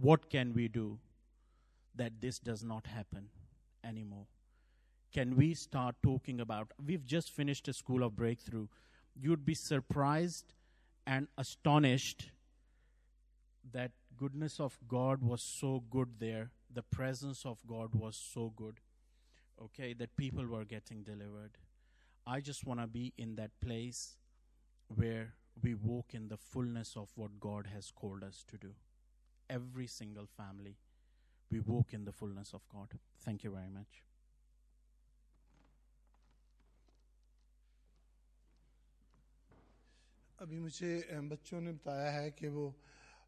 What 0.00 0.30
can 0.30 0.52
we 0.54 0.68
do 0.68 0.98
that 1.94 2.20
this 2.20 2.38
does 2.38 2.64
not 2.64 2.86
happen 2.86 3.28
anymore? 3.84 4.26
Can 5.12 5.36
we 5.36 5.54
start 5.54 5.94
talking 6.02 6.40
about? 6.40 6.72
We've 6.84 7.04
just 7.04 7.30
finished 7.30 7.68
a 7.68 7.72
school 7.72 8.02
of 8.02 8.16
breakthrough. 8.16 8.66
You'd 9.14 9.44
be 9.44 9.54
surprised 9.54 10.54
and 11.06 11.28
astonished 11.36 12.30
that 13.72 13.92
goodness 14.16 14.58
of 14.58 14.78
God 14.88 15.22
was 15.22 15.42
so 15.42 15.84
good 15.90 16.08
there. 16.18 16.50
The 16.72 16.82
presence 16.82 17.44
of 17.44 17.58
God 17.66 17.94
was 17.94 18.16
so 18.16 18.52
good. 18.56 18.80
Okay, 19.62 19.92
that 19.94 20.16
people 20.16 20.46
were 20.46 20.64
getting 20.64 21.02
delivered. 21.02 21.58
I 22.25 22.41
just 22.41 22.65
want 22.65 22.79
to 22.81 22.87
be 22.87 23.13
in 23.17 23.35
that 23.35 23.51
place 23.61 24.17
where 24.95 25.33
we 25.63 25.73
walk 25.75 26.13
in 26.13 26.27
the 26.27 26.37
fullness 26.37 26.95
of 26.95 27.09
what 27.15 27.39
God 27.39 27.67
has 27.73 27.91
called 27.91 28.23
us 28.23 28.43
to 28.49 28.57
do. 28.57 28.71
Every 29.49 29.87
single 29.87 30.27
family, 30.27 30.77
we 31.51 31.59
walk 31.61 31.93
in 31.93 32.05
the 32.05 32.11
fullness 32.11 32.53
of 32.53 32.61
God. 32.69 32.99
Thank 33.21 33.43
you 33.43 33.51
very 33.51 33.69
much. 33.69 34.03
अभी 40.41 40.59
मुझे 40.59 40.89
अ, 41.01 41.19
बच्चों 41.29 41.61
ने 41.61 41.71
बताया 41.73 42.09
है 42.11 42.31
कि 42.31 42.47
वो 42.47 42.67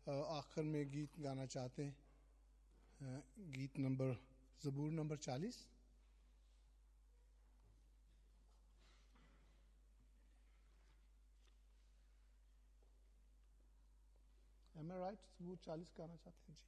अ, 0.07 0.11
आखिर 0.11 0.63
में 0.63 0.91
गीत 0.91 1.19
गाना 1.19 1.45
चाहते 1.45 1.83
हैं 1.83 1.95
अ, 3.01 3.21
गीत 3.55 3.79
नंबर 3.79 4.15
ज़बूर 4.63 4.91
नंबर 4.91 5.17
चालीस 5.27 5.57
एम 14.84 14.90
राइट 14.92 15.18
वो 15.42 15.54
चालीस 15.64 15.92
गाना 15.98 16.16
चाहते 16.16 16.52
हैं, 16.52 16.58
जी। 16.58 16.64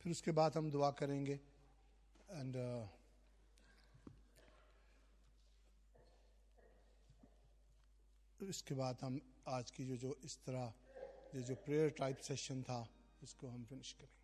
फिर 0.00 0.12
उसके 0.12 0.32
बाद 0.32 0.56
हम 0.56 0.70
दुआ 0.70 0.90
करेंगे। 1.00 1.34
एंड 2.30 2.56
इसके 8.40 8.74
बाद 8.74 8.98
हम 9.02 9.20
आज 9.48 9.70
की 9.70 9.84
जो 9.86 9.96
जो 9.96 10.14
इस 10.24 10.36
तरह, 10.44 10.72
जो 11.34 11.40
जो 11.42 11.54
प्रेयर 11.64 11.90
टाइप 11.98 12.18
सेशन 12.28 12.62
था 12.62 12.78
इसको 13.22 13.48
हम 13.48 13.64
फिनिश 13.64 13.92
करेंगे। 13.92 14.19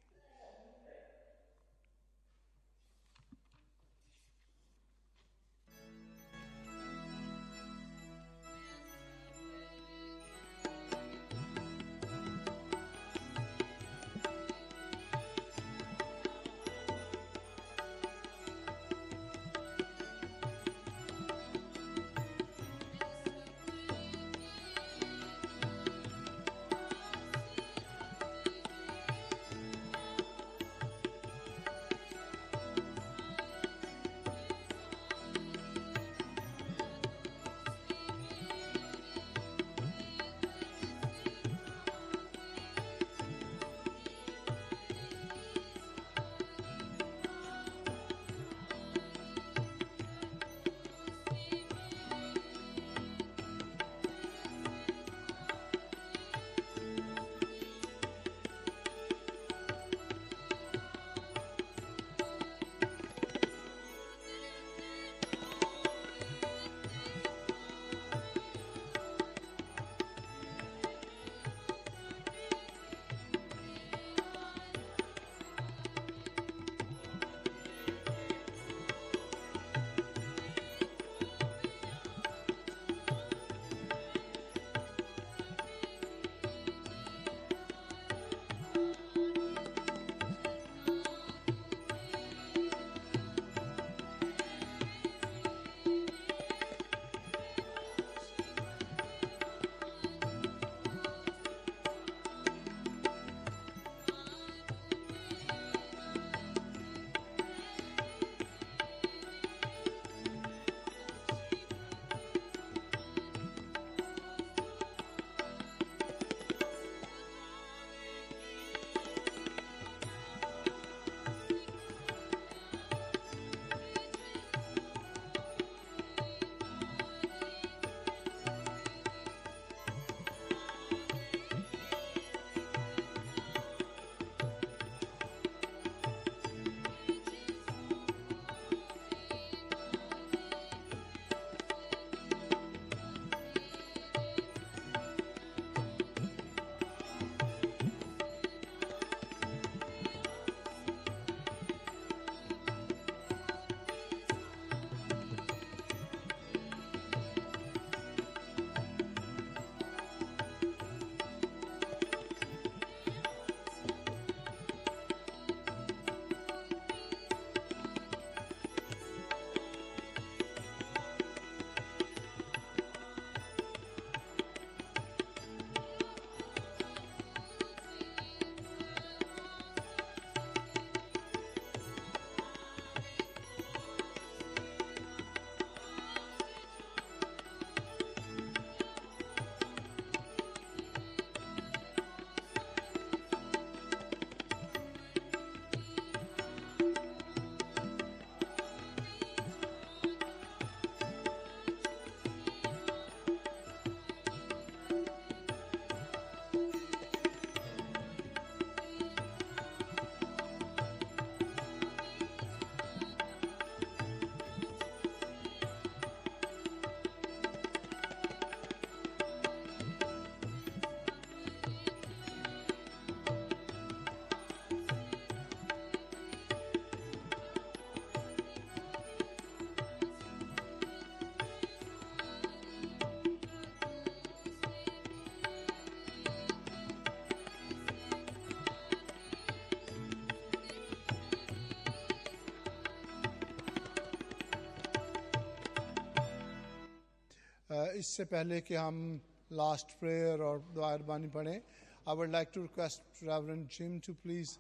इससे 248.16 248.26
पहले 248.26 248.60
कि 248.62 248.76
हम 248.76 249.22
लास्ट 249.52 250.00
प्रेयर 250.00 250.42
और 250.42 250.60
दुआ 250.76 250.92
अरबानी 250.94 251.28
पढ़ें 251.28 251.62
I 252.08 252.14
would 252.14 252.32
like 252.32 252.52
to 252.54 252.62
request 252.62 253.02
Reverend 253.22 253.70
Jim 253.70 254.00
to 254.02 254.14
please 254.14 254.58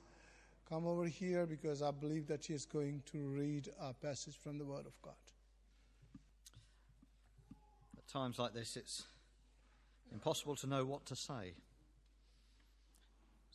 come 0.70 0.86
over 0.86 1.06
here 1.06 1.48
because 1.48 1.82
I 1.82 1.89
believe 1.89 2.28
that 2.28 2.46
he 2.46 2.54
is 2.54 2.66
going 2.66 3.02
to 3.12 3.18
read 3.30 3.70
a 3.80 3.94
passage 3.94 4.38
from 4.38 4.60
the 4.60 4.66
Word 4.66 4.86
of 4.86 5.02
God. 5.02 5.16
At 7.98 8.08
times 8.08 8.38
like 8.38 8.54
this, 8.54 8.78
it's 8.78 9.04
impossible 10.14 10.56
to 10.58 10.68
know 10.68 10.86
what 10.86 11.06
to 11.08 11.16
say. 11.16 11.56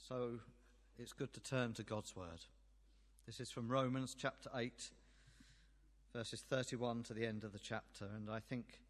So 0.09 0.41
it's 0.99 1.13
good 1.13 1.33
to 1.35 1.41
turn 1.41 1.73
to 1.75 1.85
God's 1.85 2.17
Word. 2.17 2.45
This 3.25 3.39
is 3.39 3.51
from 3.53 3.69
Romans 3.69 4.17
chapter 4.19 4.51
8, 4.55 4.91
verses 6.13 6.43
31 6.51 7.05
to 7.05 7.15
the 7.15 7.25
end 7.25 7.45
of 7.45 7.53
the 7.53 7.59
chapter, 7.61 8.07
and 8.17 8.29
I 8.31 8.41
think 8.41 8.81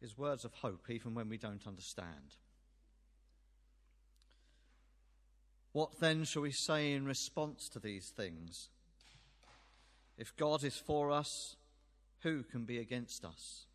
is 0.00 0.16
words 0.16 0.44
of 0.44 0.54
hope 0.54 0.88
even 0.88 1.14
when 1.14 1.28
we 1.28 1.36
don't 1.36 1.66
understand. 1.66 2.36
What 5.72 6.00
then 6.00 6.24
shall 6.24 6.42
we 6.42 6.50
say 6.50 6.92
in 6.92 7.04
response 7.04 7.68
to 7.70 7.78
these 7.78 8.08
things? 8.08 8.68
If 10.18 10.36
God 10.36 10.64
is 10.64 10.76
for 10.76 11.10
us, 11.10 11.56
who 12.20 12.42
can 12.42 12.64
be 12.64 12.78
against 12.78 13.24
us? 13.24 13.66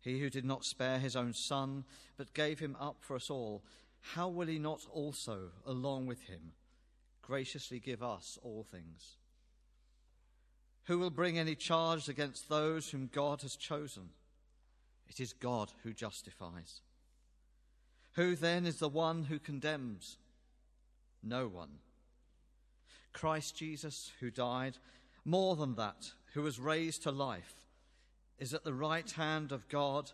He 0.00 0.20
who 0.20 0.28
did 0.28 0.44
not 0.44 0.64
spare 0.64 0.98
his 0.98 1.16
own 1.16 1.32
son, 1.32 1.84
but 2.16 2.34
gave 2.34 2.58
him 2.58 2.76
up 2.78 2.96
for 3.00 3.16
us 3.16 3.30
all, 3.30 3.62
how 4.12 4.28
will 4.28 4.46
he 4.46 4.58
not 4.58 4.82
also, 4.92 5.50
along 5.66 6.06
with 6.06 6.24
him, 6.24 6.52
graciously 7.22 7.80
give 7.80 8.02
us 8.02 8.38
all 8.42 8.66
things? 8.70 9.16
Who 10.84 10.98
will 10.98 11.10
bring 11.10 11.38
any 11.38 11.54
charge 11.54 12.10
against 12.10 12.50
those 12.50 12.90
whom 12.90 13.08
God 13.10 13.40
has 13.40 13.56
chosen? 13.56 14.10
It 15.08 15.20
is 15.20 15.32
God 15.32 15.72
who 15.82 15.92
justifies. 15.92 16.80
Who 18.14 18.36
then 18.36 18.66
is 18.66 18.78
the 18.78 18.88
one 18.88 19.24
who 19.24 19.38
condemns? 19.38 20.18
No 21.22 21.48
one. 21.48 21.78
Christ 23.12 23.56
Jesus, 23.56 24.12
who 24.20 24.30
died, 24.30 24.78
more 25.24 25.56
than 25.56 25.74
that, 25.76 26.12
who 26.34 26.42
was 26.42 26.58
raised 26.58 27.04
to 27.04 27.10
life, 27.10 27.54
is 28.38 28.52
at 28.52 28.64
the 28.64 28.74
right 28.74 29.10
hand 29.10 29.52
of 29.52 29.68
God 29.68 30.10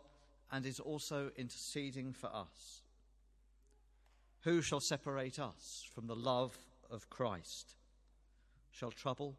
and 0.53 0.67
is 0.67 0.81
also 0.81 1.31
interceding 1.37 2.13
for 2.13 2.29
us. 2.29 2.83
Who 4.43 4.63
shall 4.63 4.81
separate 4.81 5.39
us 5.39 5.87
from 5.95 6.07
the 6.07 6.17
love 6.17 6.57
of 6.91 7.11
Christ? 7.11 7.75
Shall 8.71 8.91
trouble, 8.91 9.37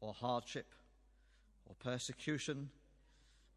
or 0.00 0.12
hardship, 0.12 0.74
or 1.66 1.74
persecution, 1.76 2.70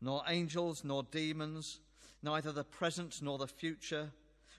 nor 0.00 0.22
angels 0.28 0.84
nor 0.84 1.02
demons, 1.02 1.80
neither 2.22 2.52
the 2.52 2.64
present 2.64 3.20
nor 3.22 3.38
the 3.38 3.46
future, 3.46 4.10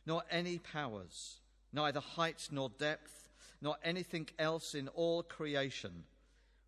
nor 0.05 0.23
any 0.31 0.59
powers, 0.59 1.39
neither 1.71 1.99
height 1.99 2.47
nor 2.51 2.69
depth, 2.69 3.29
nor 3.61 3.75
anything 3.83 4.27
else 4.37 4.75
in 4.75 4.87
all 4.89 5.23
creation 5.23 6.03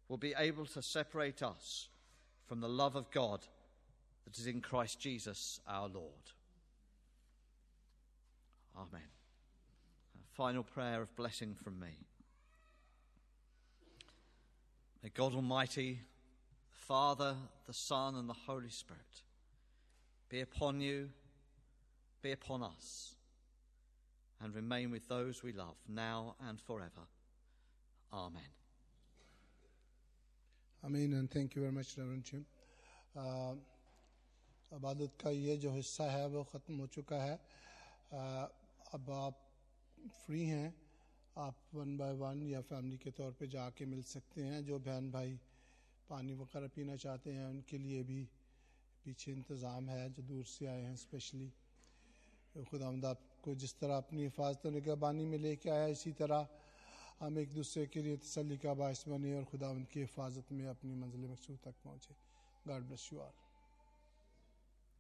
will 0.08 0.18
be 0.18 0.34
able 0.38 0.66
to 0.66 0.82
separate 0.82 1.42
us 1.42 1.88
from 2.48 2.60
the 2.60 2.70
love 2.70 2.96
of 2.96 3.10
God 3.12 3.40
that 4.26 4.38
is 4.38 4.48
in 4.48 4.62
Christ 4.62 5.00
Jesus 5.00 5.60
our 5.68 5.88
Lord. 5.88 6.12
Amen. 8.76 9.02
A 10.16 10.36
final 10.36 10.64
prayer 10.64 11.02
of 11.02 11.16
blessing 11.16 11.56
from 11.64 11.80
me. 11.80 11.88
May 15.04 15.10
God 15.10 15.34
Almighty, 15.34 16.00
Father, 16.91 17.37
the 17.67 17.73
Son, 17.73 18.15
and 18.15 18.29
the 18.29 18.35
Holy 18.47 18.71
Spirit 18.71 19.23
be 20.29 20.41
upon 20.41 20.81
you, 20.81 21.09
be 22.23 22.33
upon 22.33 22.63
us, 22.63 23.15
and 24.41 24.55
remain 24.55 24.91
with 24.91 25.09
those 25.09 25.43
we 25.43 25.53
love 25.53 25.77
now 25.89 26.37
and 26.49 26.61
forever. 26.61 27.07
Amen. 28.13 28.43
Amen 30.85 31.13
and 31.15 31.31
thank 31.31 31.55
you 31.55 31.63
very 31.63 31.73
much, 31.73 31.97
Reverend 31.99 32.25
Jim. 32.25 32.45
Uh, 33.17 33.55
अबादत 34.73 35.13
का 35.23 35.31
ये 35.31 35.57
जो 35.63 35.71
हिस्सा 35.73 36.05
है 36.11 36.27
वो 36.29 36.43
ख़त्म 36.53 36.77
हो 36.77 36.87
चुका 36.95 37.17
है 37.23 37.35
आ, 38.13 38.51
अब 38.95 39.11
आप 39.11 39.39
फ्री 40.27 40.43
हैं 40.47 40.75
आप 41.39 41.57
वन 41.75 41.97
बाय 41.97 42.13
वन 42.19 42.43
या 42.51 42.61
फैमिली 42.67 42.97
के 42.99 43.11
तौर 43.15 43.31
पे 43.39 43.47
जाके 43.47 43.87
मिल 43.87 44.03
सकते 44.03 44.43
हैं 44.43 44.65
जो 44.67 44.79
बहन 44.79 45.11
भाई 45.11 45.39
पानी 46.12 46.34
वगैरह 46.36 46.68
पीना 46.76 46.96
चाहते 46.98 47.32
हैं, 47.32 47.46
उनके 47.46 47.78
लिए 47.78 48.04
भी 48.04 48.22
पीछे 49.06 49.32
इंतज़ाम 49.32 49.90
है, 49.90 50.10
जो 50.12 50.24
दूर 50.24 50.46
से 50.46 50.66
आए 50.68 50.82
हैं 50.82 50.96
स्पेशली 50.96 51.52
खुदा 52.70 52.88
आपको 53.10 53.56
जिस 53.56 53.74
तरह 53.80 53.98
अपनी 53.98 54.22
हिफाजत 54.24 54.66
निगरबानी 54.68 55.26
में 55.26 55.38
लेके 55.40 55.70
आया, 55.70 55.88
इसी 55.88 56.12
तरह 56.14 56.48
हम 57.20 57.38
एक 57.40 57.54
दूसरे 57.54 57.86
के 57.88 58.02
लिए 58.02 58.18
तसली 58.18 58.58
का 58.58 58.74
बायस 58.74 59.04
बने 59.08 59.34
और 59.36 59.44
खुदा 59.46 59.70
उनकी 59.72 60.00
हिफाजत 60.00 60.52
में 60.52 60.66
अपनी 60.68 60.96
मंजिल 60.96 61.32
मकसूद 61.32 61.58
तक 61.66 61.76
पहुँचे। 61.84 62.16
God 62.68 62.82
bless 62.84 63.10
you 63.14 63.20
all 63.20 63.41